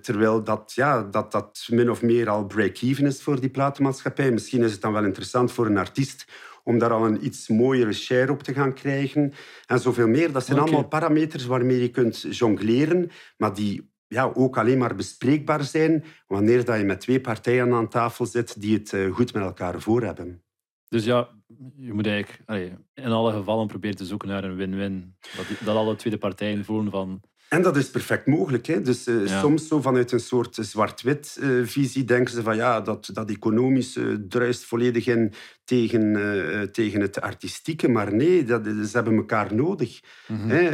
[0.00, 4.30] terwijl dat, ja, dat, dat min of meer al break-even is voor die platenmaatschappij.
[4.30, 6.26] Misschien is het dan wel interessant voor een artiest
[6.64, 9.32] om daar al een iets mooiere share op te gaan krijgen.
[9.66, 10.32] En zoveel meer.
[10.32, 15.64] Dat zijn allemaal parameters waarmee je kunt jongleren, maar die ja, ook alleen maar bespreekbaar
[15.64, 19.42] zijn wanneer dat je met twee partijen aan tafel zit die het eh, goed met
[19.42, 20.42] elkaar voor hebben.
[20.88, 21.28] Dus ja,
[21.76, 25.16] je moet eigenlijk in alle gevallen proberen te zoeken naar een win-win.
[25.36, 27.20] Dat, dat alle twee partijen voelen van
[27.50, 28.66] en dat is perfect mogelijk.
[28.66, 28.82] Hè?
[28.82, 33.10] Dus uh, soms zo vanuit een soort zwart-wit uh, visie denken ze van ja, dat,
[33.12, 35.32] dat economische druist volledig in
[35.64, 37.88] tegen, uh, tegen het artistieke.
[37.88, 40.00] Maar nee, dat, ze hebben elkaar nodig.
[40.26, 40.50] Mm -hmm.
[40.50, 40.70] hè?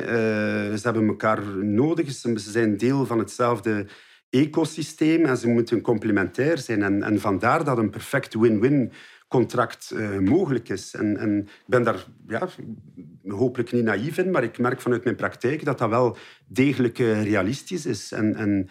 [0.76, 2.12] ze hebben elkaar nodig.
[2.12, 3.86] Ze zijn deel van hetzelfde
[4.30, 6.82] ecosysteem en ze moeten complementair zijn.
[6.82, 8.92] En, en vandaar dat een perfect win-win
[9.28, 10.94] contract uh, mogelijk is.
[10.94, 12.48] En, en ik ben daar ja,
[13.28, 16.16] hopelijk niet naïef in, maar ik merk vanuit mijn praktijk dat dat wel
[16.46, 18.12] degelijk uh, realistisch is.
[18.12, 18.68] En, en,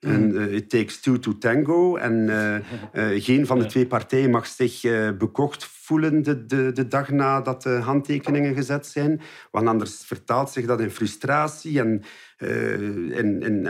[0.00, 1.96] en uh, it takes two to tango.
[1.96, 2.28] En
[3.26, 4.80] geen van de twee partijen mag zich
[5.18, 9.20] bekocht voelen de, de, de, dag nadat de handtekeningen gezet zijn.
[9.50, 12.02] Want anders vertaalt zich dat in frustratie en
[12.38, 13.66] in, in,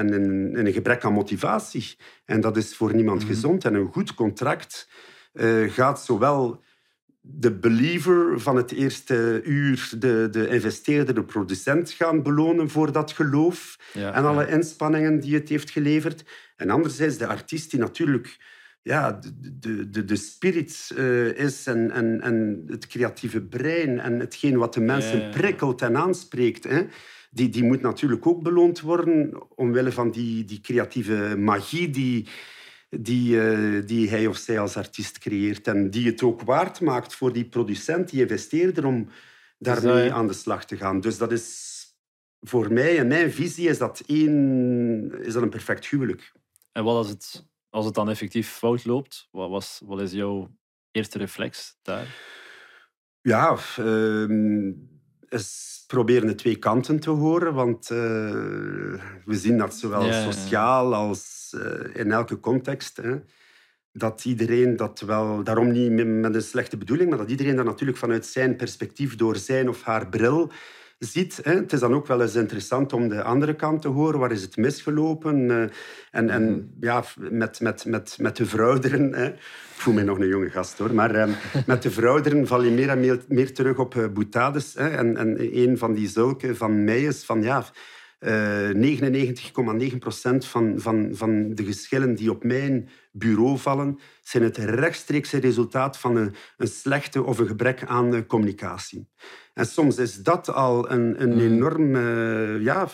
[0.57, 1.97] een gebrek aan motivatie.
[2.25, 3.29] En dat is voor niemand mm.
[3.29, 3.65] gezond.
[3.65, 4.89] En een goed contract
[5.37, 6.63] uh, gaat zowel
[7.21, 13.13] de believer van het eerste uur, de, de investeerder, de producent gaan belonen voor dat
[13.13, 16.25] geloof en alle inspanningen die het heeft geleverd.
[16.57, 18.37] En anderzijds de artiest die natuurlijk
[18.83, 19.21] ja,
[19.61, 24.75] de, de, de spirit uh, is en, en, en het creatieve brein en hetgeen wat
[24.75, 26.65] de mensen prikkelt en aanspreekt.
[26.65, 26.83] Hè,
[27.31, 32.29] die, die moet natuurlijk ook beloond worden omwille van die, die creatieve magie die,
[32.89, 35.67] die, uh, die hij of zij als artiest creëert.
[35.67, 39.09] En die het ook waard maakt voor die producent, die investeerder, om
[39.59, 41.01] daarmee aan de slag te gaan.
[41.01, 41.75] Dus dat is
[42.41, 46.33] voor mij en mijn visie is dat, één, is dat een perfect huwelijk.
[46.73, 49.29] En wat als het, als het dan effectief fout loopt?
[49.31, 50.57] Wat, was, wat is jouw
[50.91, 52.15] eerste reflex daar?
[53.21, 54.71] Ja, uh,
[55.29, 57.55] is proberen de twee kanten te horen.
[57.55, 57.99] Want uh,
[59.25, 62.97] we zien dat zowel sociaal als uh, in elke context.
[62.97, 63.17] Hè,
[63.93, 67.99] dat iedereen dat wel, daarom niet met een slechte bedoeling, maar dat iedereen dat natuurlijk
[67.99, 70.53] vanuit zijn perspectief, door zijn of haar bril,
[70.99, 71.41] ziet.
[71.43, 71.55] Hè.
[71.55, 74.19] Het is dan ook wel eens interessant om de andere kant te horen.
[74.19, 75.39] Waar is het misgelopen?
[75.49, 75.63] Uh,
[76.11, 76.61] en en mhm.
[76.81, 79.13] ja, met, met, met, met de verouderen...
[79.13, 79.27] Hè.
[79.27, 80.95] Ik voel mij nog een jonge gast, hoor.
[80.95, 81.35] Maar uh,
[81.67, 84.75] met de verouderen val je meer en meer, meer terug op uh, boutades.
[84.75, 84.89] Hè.
[84.89, 87.43] En, en een van die zulke van mij is van...
[87.43, 87.65] Ja,
[88.19, 88.29] 99,9%
[90.39, 96.17] van, van, van de geschillen die op mijn bureau vallen, zijn het rechtstreekse resultaat van
[96.17, 99.09] een, een slechte of een gebrek aan communicatie.
[99.55, 101.41] En soms is dat al een, een mm.
[101.41, 101.97] enorm...
[102.63, 102.89] ja,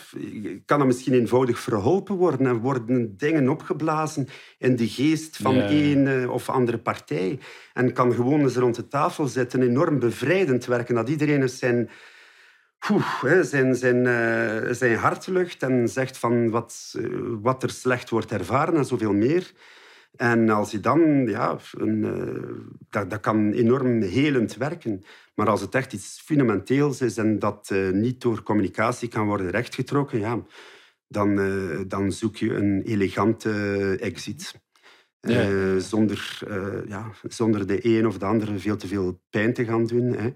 [0.65, 5.71] kan dat misschien eenvoudig verholpen worden en worden dingen opgeblazen in de geest van yeah.
[5.71, 7.39] een of andere partij.
[7.73, 11.89] En kan gewoon eens rond de tafel zitten, enorm bevrijdend werken, dat iedereen eens zijn...
[13.41, 18.31] zijn, zijn, uh, zijn hart lucht en zegt van wat, uh, wat er slecht wordt
[18.31, 19.51] ervaren en zoveel meer.
[20.15, 22.57] En als je dan, ja, een, uh,
[22.89, 25.03] dat, dat kan enorm helend werken.
[25.35, 30.19] Maar als het echt iets fundamenteels is en dat niet door communicatie kan worden rechtgetrokken,
[30.19, 30.43] ja,
[31.07, 31.35] dan,
[31.87, 33.51] dan zoek je een elegante
[33.99, 34.61] exit.
[35.19, 35.79] Ja.
[35.79, 36.39] zonder,
[36.87, 40.13] ja, zonder de een of de andere veel te veel pijn te gaan doen.
[40.17, 40.33] Hè.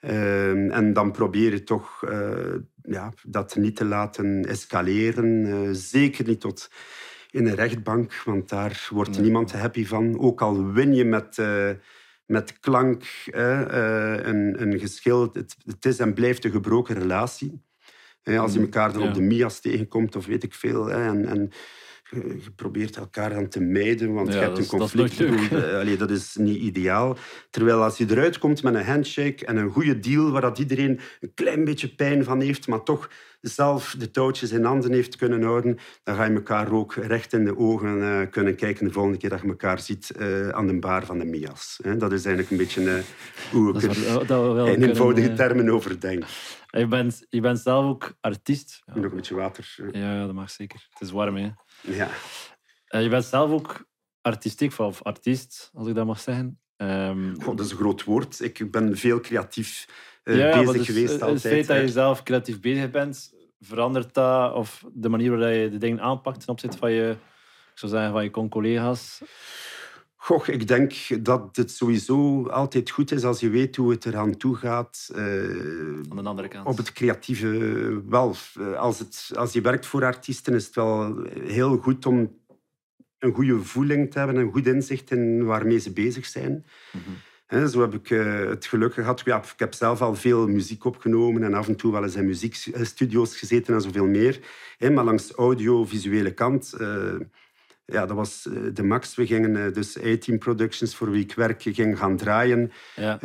[0.00, 2.04] En dan probeer je toch
[2.82, 5.74] ja, dat niet te laten escaleren.
[5.76, 6.70] zeker niet tot
[7.30, 9.20] in een rechtbank, want daar wordt nee.
[9.20, 10.18] niemand happy van.
[10.18, 11.70] Ook al win je met, uh,
[12.26, 15.22] met klank een, een geschil.
[15.32, 17.62] Het, het, is en blijft een gebroken relatie.
[18.22, 20.90] als je mm, elkaar dan op de Mias tegenkomt of weet ik veel.
[20.90, 21.50] en, en
[22.10, 25.18] je probeert elkaar dan te mijden, want je hebt een conflict.
[25.18, 27.16] Dat is, Allee, dat is niet ideaal.
[27.50, 31.00] Terwijl als je eruit komt met een handshake en een goede deal, waar dat iedereen
[31.20, 35.42] een klein beetje pijn van heeft, maar toch zelf de touwtjes in handen heeft kunnen
[35.42, 39.18] houden, dan ga je elkaar ook recht in de ogen uh, kunnen kijken de volgende
[39.18, 41.80] keer dat je elkaar ziet uh, aan de bar van de Mias.
[41.98, 42.94] Dat is eigenlijk een beetje uh,
[43.50, 43.82] hoe ik
[44.30, 46.24] er in eenvoudige termen over denk.
[46.70, 48.82] Je bent, je bent zelf ook artiest.
[48.86, 48.94] Ja.
[48.94, 49.76] Nog een beetje water.
[49.92, 50.86] Ja, dat mag zeker.
[50.90, 51.48] Het is warm, hè?
[51.82, 52.08] Ja.
[53.00, 53.88] je bent zelf ook
[54.20, 56.60] artistiek, of artiest, als ik dat mag zeggen.
[56.76, 58.40] Um, dat is een groot woord.
[58.40, 59.86] Ik ben veel creatief
[60.24, 61.12] uh, ja, bezig dus, geweest.
[61.12, 65.54] Het altijd, feit dat je zelf creatief bezig bent, verandert dat of de manier waarop
[65.54, 67.10] je de dingen aanpakt ten opzichte van je,
[67.72, 69.22] ik zou zeggen, van je con-collega's?
[70.22, 70.92] Goh, ik denk
[71.24, 75.10] dat het sowieso altijd goed is als je weet hoe het eraan toe gaat.
[75.12, 75.18] Uh,
[76.08, 76.66] Aan de andere kant.
[76.66, 78.34] Op het creatieve wel.
[78.54, 82.38] Eh, als, het, als je werkt voor artiesten is het wel heel goed om
[83.18, 86.64] een goede voeling te hebben, een goed inzicht in waarmee ze bezig zijn.
[86.92, 87.16] Mm
[87.68, 89.22] zo heb ik uh, het geluk gehad.
[89.24, 92.26] Ja, ik heb zelf al veel muziek opgenomen en af en toe wel eens in
[92.26, 94.40] muziekstudio's gezeten en zoveel meer.
[94.78, 97.14] maar langs audiovisuele kant, uh,
[97.90, 99.14] ja, dat was uh, de max.
[99.14, 103.20] We gingen dus 18 Productions, voor wie ik werk, ging gaan draaien ja.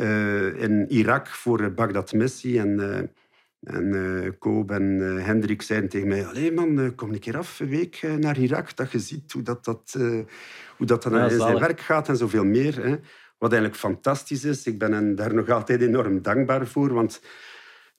[0.56, 2.58] in Irak voor Baghdad Missie.
[2.58, 2.80] En,
[3.60, 7.68] en uh, Koop en Hendrik zeiden tegen mij: Allee man, kom een keer af een
[7.68, 9.96] week naar Irak, dat je ziet hoe dat, dat,
[10.76, 12.82] hoe dat dan ja, zijn werk gaat en zoveel meer.
[12.82, 12.96] Hè.
[13.38, 14.66] Wat eigenlijk fantastisch is.
[14.66, 16.92] Ik ben hen daar nog altijd enorm dankbaar voor.
[16.92, 17.20] Want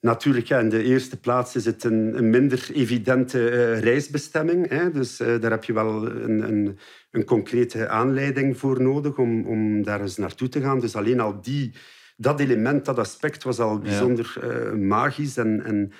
[0.00, 4.68] natuurlijk, ja, in de eerste plaats is het een, een minder evidente uh, reisbestemming.
[4.68, 4.90] Hè.
[4.90, 6.78] Dus uh, daar heb je wel een, een,
[7.10, 10.80] een, concrete aanleiding voor nodig om, om daar eens naartoe te gaan.
[10.80, 11.72] Dus alleen al die,
[12.16, 15.92] dat element, dat aspect was al bijzonder uh, magisch en, en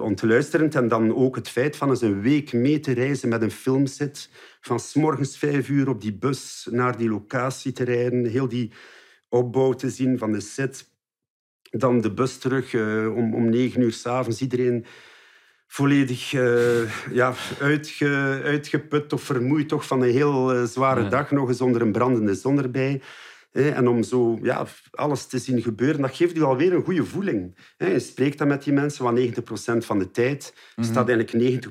[0.00, 0.74] ontluisterend.
[0.74, 4.30] En dan ook het feit van eens een week mee te reizen met een filmset.
[4.60, 8.24] Van s morgens vijf uur op die bus naar die locatie te rijden.
[8.24, 8.72] Heel die
[9.28, 10.91] opbouw te zien van de set.
[11.78, 14.40] Dan de bus terug uh, om, om negen uur s'avonds.
[14.40, 14.84] Iedereen
[15.66, 21.30] volledig uh, ja, uitge, uitgeput of vermoeid toch van een heel zware dag.
[21.30, 23.00] Nog eens onder een brandende zon erbij.
[23.52, 27.56] En om zo ja, alles te zien gebeuren, dat geeft u alweer een goede voeling.
[27.78, 31.66] Je spreekt dan met die mensen, want 90% van de tijd mm staat eigenlijk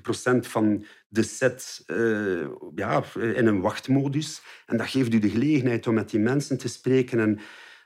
[0.45, 4.41] 90% van de set uh, ja, in een wachtmodus.
[4.65, 7.19] En dat geeft u de gelegenheid om met die mensen te spreken.
[7.19, 7.39] En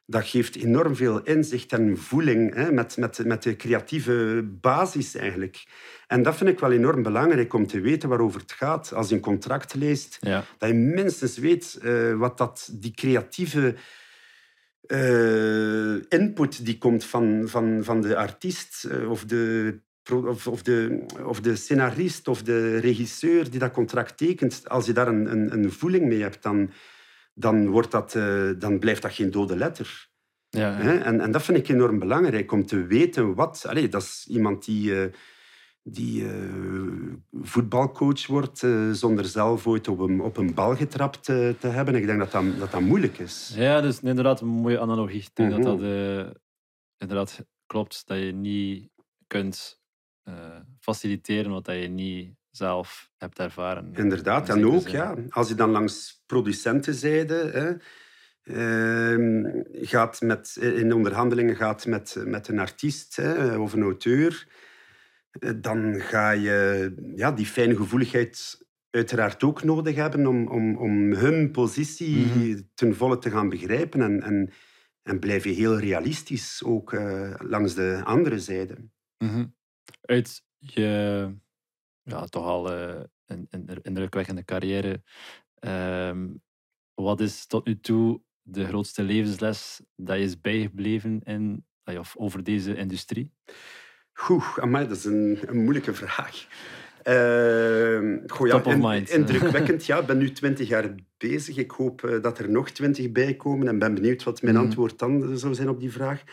[0.05, 5.63] dat geeft enorm veel inzicht en voeling hè, met, met, met de creatieve basis eigenlijk.
[6.07, 8.93] En dat vind ik wel enorm belangrijk om te weten waarover het gaat.
[8.93, 10.17] Als je een contract leest,
[10.57, 13.75] dat je minstens weet uh, wat dat, die creatieve
[14.87, 19.79] uh, input die komt van, van, van de artiest uh, of de
[20.13, 24.93] of, of, de, of de scenarist of de regisseur die dat contract tekent, als je
[24.93, 26.69] daar een, een, een voeling mee hebt, dan,
[27.35, 30.09] dan, wordt dat, uh, dan blijft dat geen dode letter.
[30.49, 30.97] Ja, Hè?
[30.97, 33.65] En, en dat vind ik enorm belangrijk, om te weten wat...
[33.67, 35.11] Allee, dat is iemand die, eh,
[35.83, 36.33] die eh,
[37.41, 41.95] voetbalcoach wordt eh, zonder zelf ooit op een, op een bal getrapt eh, te hebben.
[41.95, 43.53] Ik denk dat dat, dat, dat moeilijk is.
[43.55, 45.21] Ja, dus inderdaad een mooie analogie.
[45.21, 45.61] Ik denk Mhm.
[45.61, 46.31] dat dat eh,
[46.97, 48.89] inderdaad klopt, dat je niet
[49.27, 49.81] kunt
[50.23, 53.89] eh, faciliteren wat dat je niet zelf hebt ervaren.
[53.93, 54.91] Inderdaad, In en ook zin.
[54.91, 57.75] ja, als je dan langs producentenzijde hè,
[58.43, 64.47] ehm, gaat met, in onderhandelingen gaat met, met een artiest hè, of een auteur,
[65.31, 71.13] eh, dan ga je ja, die fijne gevoeligheid uiteraard ook nodig hebben om, om, om
[71.13, 72.61] hun positie Mhm.
[72.73, 74.01] ten volle te gaan begrijpen.
[74.01, 74.49] En, en,
[75.03, 78.75] en blijf je heel realistisch ook eh, langs de andere zijde.
[79.17, 79.45] Mhm.
[80.01, 81.35] Uit je
[82.05, 85.01] ja, toch al eh, een, een indrukwekkende carrière,
[85.59, 86.27] ehm,
[86.93, 92.43] wat is tot nu toe de grootste levensles dat je is bijgebleven in, of over
[92.43, 93.31] deze industrie?
[94.13, 96.47] Goed, amai, dat is een, een moeilijke vraag.
[97.07, 99.85] Uh, goh, ja, in- indrukwekkend.
[99.89, 101.57] Ja, ik ben nu twintig jaar bezig.
[101.57, 103.67] Ik hoop eh, dat er nog twintig bij komen.
[103.67, 104.63] En ben benieuwd wat mijn Mhm.
[104.63, 106.23] antwoord dan zou zijn op die vraag.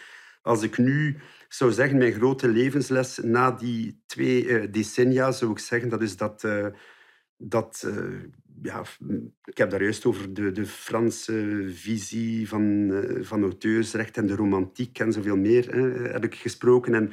[0.43, 1.19] Als ik nu
[1.55, 6.17] zou zeggen, mijn grote levensles na die twee eh, decennia, zou ik zeggen, dat is
[6.17, 6.45] dat...
[6.45, 6.67] eh,
[7.37, 8.21] dat eh,
[8.63, 8.83] ja,
[9.45, 14.99] ik heb daar juist over de, de Franse visie van, van auteursrecht en de romantiek
[14.99, 16.95] en zoveel meer hè, heb ik gesproken.
[16.95, 17.13] En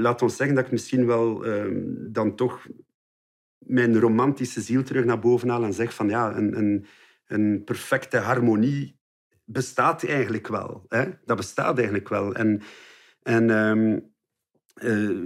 [0.00, 1.66] laat ons zeggen dat ik misschien wel eh,
[2.10, 2.66] dan toch
[3.58, 6.86] mijn romantische ziel terug naar boven haal en zeg van ja, een, een,
[7.26, 8.98] een perfecte harmonie
[9.44, 10.84] bestaat eigenlijk wel.
[10.88, 11.04] Hè?
[11.24, 12.34] Dat bestaat eigenlijk wel.
[12.34, 12.62] En,
[13.22, 13.98] en ehm,
[14.74, 15.18] eh,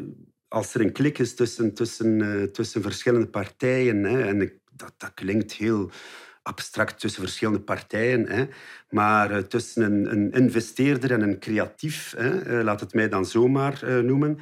[0.49, 4.95] als er een klik is tussen, tussen, eh, tussen verschillende partijen, hè, en ik, dat,
[4.97, 5.91] dat klinkt heel
[6.43, 8.45] abstract tussen verschillende partijen, hè,
[8.91, 14.03] maar eh, tussen een, een investeerder en een creatief, hè, laat het mij dan zomaar
[14.05, 14.39] noemen,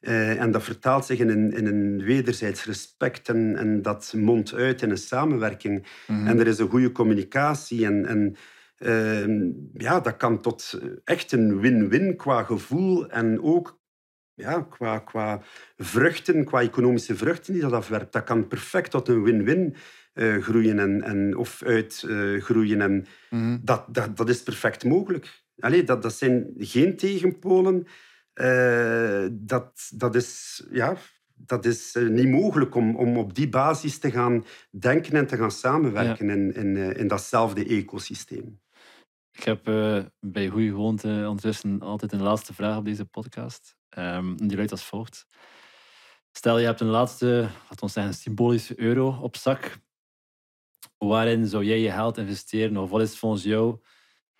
[0.00, 4.82] en dat vertaalt zich in een, in een wederzijds respect en, en dat mondt uit
[4.82, 5.86] in een samenwerking.
[6.06, 8.06] En er is een goede communicatie en...
[8.06, 8.36] en
[8.78, 13.80] Ehm, ja, dat kan tot echt een win-win qua gevoel en ook
[14.34, 15.42] ja, qua, qua
[15.76, 18.12] vruchten, qua economische vruchten die dat afwerpt.
[18.12, 19.76] Dat kan perfect tot een win-win
[20.12, 22.80] eh, groeien en, en, of uitgroeien.
[22.80, 23.58] en Mhm.
[23.62, 25.42] dat, dat, dat is perfect mogelijk.
[25.58, 27.86] Allee, dat, dat zijn geen tegenpolen.
[28.32, 30.96] Eh, dat, dat is, ja,
[31.34, 35.36] dat is eh, niet mogelijk om, om op die basis te gaan denken en te
[35.36, 38.60] gaan samenwerken in, in, eh, in datzelfde ecosysteem.
[39.38, 43.76] Ik heb eh, bij Goeie Gewoonte ondertussen altijd een laatste vraag op deze podcast.
[43.88, 45.26] Ehm, die luidt als volgt.
[46.32, 49.78] Stel, je hebt een laatste, laten we zeggen, symbolische euro op zak.
[50.96, 52.76] Waarin zou jij je geld investeren?
[52.76, 53.80] Of wat is volgens jou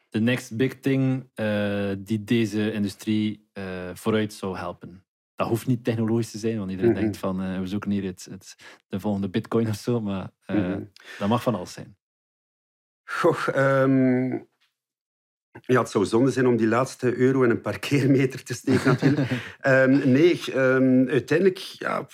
[0.08, 5.04] de next big thing eh, die deze industrie eh, vooruit zou helpen?
[5.34, 7.00] Dat hoeft niet technologisch te zijn, want iedereen Mhm.
[7.00, 10.00] denkt van we zoeken hier het, het, de volgende bitcoin of zo.
[10.00, 10.84] Maar Mhm.
[11.18, 11.96] dat mag van alles zijn.
[13.04, 14.38] Goh, ehm,
[15.60, 19.30] ja, het zou zonde zijn om die laatste euro in een parkeermeter te steken natuurlijk.
[19.60, 22.06] Ehm, nee, ehm, uiteindelijk, ja,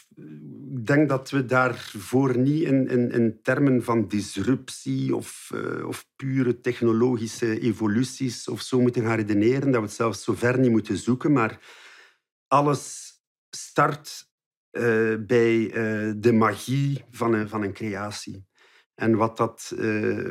[0.74, 6.07] ik denk dat we daarvoor niet in, in, in termen van disruptie of, eh, of
[6.16, 10.70] pure technologische evoluties of zo moeten gaan redeneren, dat we het zelfs zo ver niet
[10.70, 11.59] moeten zoeken, maar
[12.47, 13.12] alles
[13.51, 14.32] start
[14.70, 18.47] eh, bij eh, de magie van een, van een creatie.
[18.95, 19.74] En wat dat,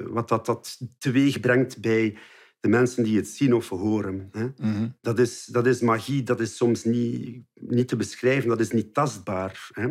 [0.06, 2.18] wat dat, dat teweeg brengt bij
[2.64, 4.30] de mensen die het zien of horen.
[4.32, 4.47] Hè.
[4.57, 4.88] Mhm.
[5.01, 8.93] Dat, is, dat is magie, dat is soms niet, niet te beschrijven, dat is niet
[8.93, 9.70] tastbaar.
[9.74, 9.88] Hè.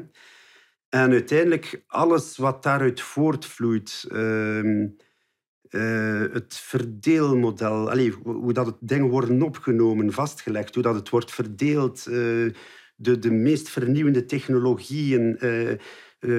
[0.89, 4.87] En uiteindelijk, alles wat daaruit voortvloeit, ehm,
[5.69, 11.33] eh, het verdeelmodel, allee, hoe dat het dingen worden opgenomen, vastgelegd, hoe dat het wordt
[11.33, 12.15] verdeeld, eh,
[12.97, 15.79] de, de meest vernieuwende technologieën, eh, eh,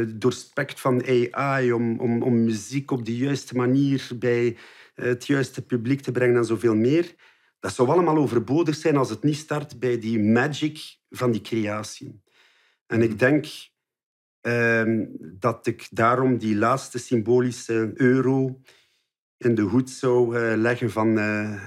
[0.07, 4.57] doorspekt van AI om, om, om muziek op de juiste manier bij
[4.93, 7.15] het juiste publiek te brengen en zoveel meer.
[7.59, 12.21] Dat zou allemaal overbodig zijn als het niet start bij die magic van die creatie.
[12.85, 13.45] En ik denk
[14.41, 18.61] ehm, dat ik daarom die laatste symbolische euro
[19.37, 21.63] in de hoed zou eh, leggen van, eh,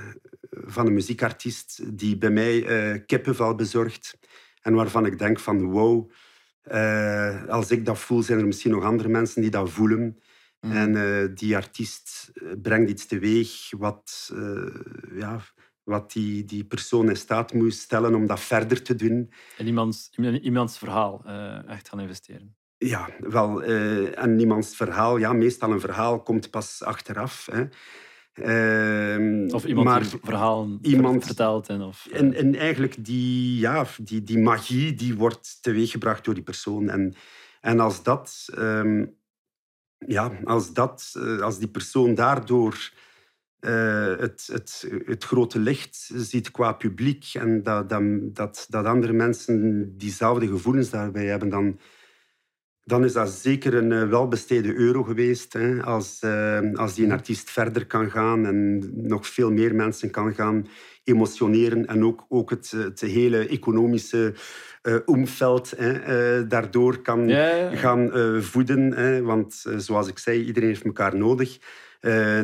[0.50, 4.18] van een muziekartiest die bij mij eh, kippenvel bezorgt
[4.60, 6.10] en waarvan ik denk van wow,
[6.62, 10.18] eh, als ik dat voel, zijn er misschien nog andere mensen die dat voelen.
[10.66, 10.76] Mhm.
[10.76, 15.40] En eh, die artiest eh, brengt iets teweeg wat, eh, ja,
[15.82, 19.32] wat die, die persoon in staat moet stellen om dat verder te doen.
[19.56, 20.10] In iemands,
[20.42, 21.24] iemands verhaal
[21.66, 22.56] echt gaan investeren.
[22.78, 27.48] Ja, wel, en niemands verhaal, ja, meestal een verhaal komt pas achteraf.
[27.52, 27.64] Hè.
[28.42, 31.68] Ehm, of iemand maar die verhalen iemand- vertelt.
[31.68, 36.42] En, of, En, en eigenlijk die, ja, die, die magie die wordt teweeggebracht door die
[36.42, 36.88] persoon.
[36.88, 37.14] En,
[37.60, 39.04] en als dat, ehm,
[39.98, 42.92] ja, als, dat eh, als die persoon daardoor
[43.58, 48.02] eh, het, het, het grote licht ziet qua publiek en dat, dat,
[48.34, 51.78] dat, dat andere mensen diezelfde gevoelens daarbij hebben, dan,
[52.86, 55.52] dan is dat zeker een eh, welbesteden euro geweest.
[55.52, 60.10] Hè, als, eh, als die een artiest verder kan gaan en nog veel meer mensen
[60.10, 60.66] kan gaan
[61.04, 64.34] emotioneren en ook, ook het, het hele economische
[64.82, 67.76] eh omveld hè, daardoor kan ja, ja, ja.
[67.76, 68.10] gaan
[68.42, 68.92] voeden.
[68.92, 71.58] Hè, want zoals ik zei, iedereen heeft elkaar nodig.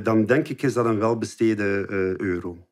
[0.02, 2.68] Dan denk ik is dat een welbesteden euro.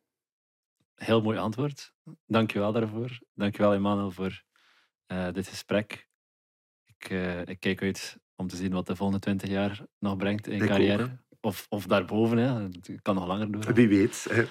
[0.94, 1.94] Heel mooi antwoord.
[2.26, 3.18] Dank je wel daarvoor.
[3.34, 4.42] Dank je wel, Emmanuel, voor
[5.32, 6.09] dit gesprek.
[7.00, 10.46] Ik, eh, ik kijk uit om te zien wat de volgende twintig jaar nog brengt
[10.46, 11.18] in Ik carrière.
[11.40, 12.62] Of, of daarboven, hè.
[12.62, 13.74] het kan nog langer door.
[13.74, 14.26] Wie weet.
[14.30, 14.42] Hè.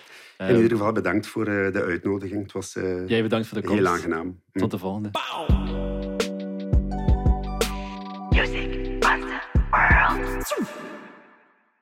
[0.47, 2.41] In ieder geval bedankt voor eh, de uitnodiging.
[2.41, 3.79] Het was eh, jij bedankt voor de komst.
[3.83, 4.41] heel aangenaam.
[4.51, 4.59] Hm.
[4.59, 5.09] Tot de volgende.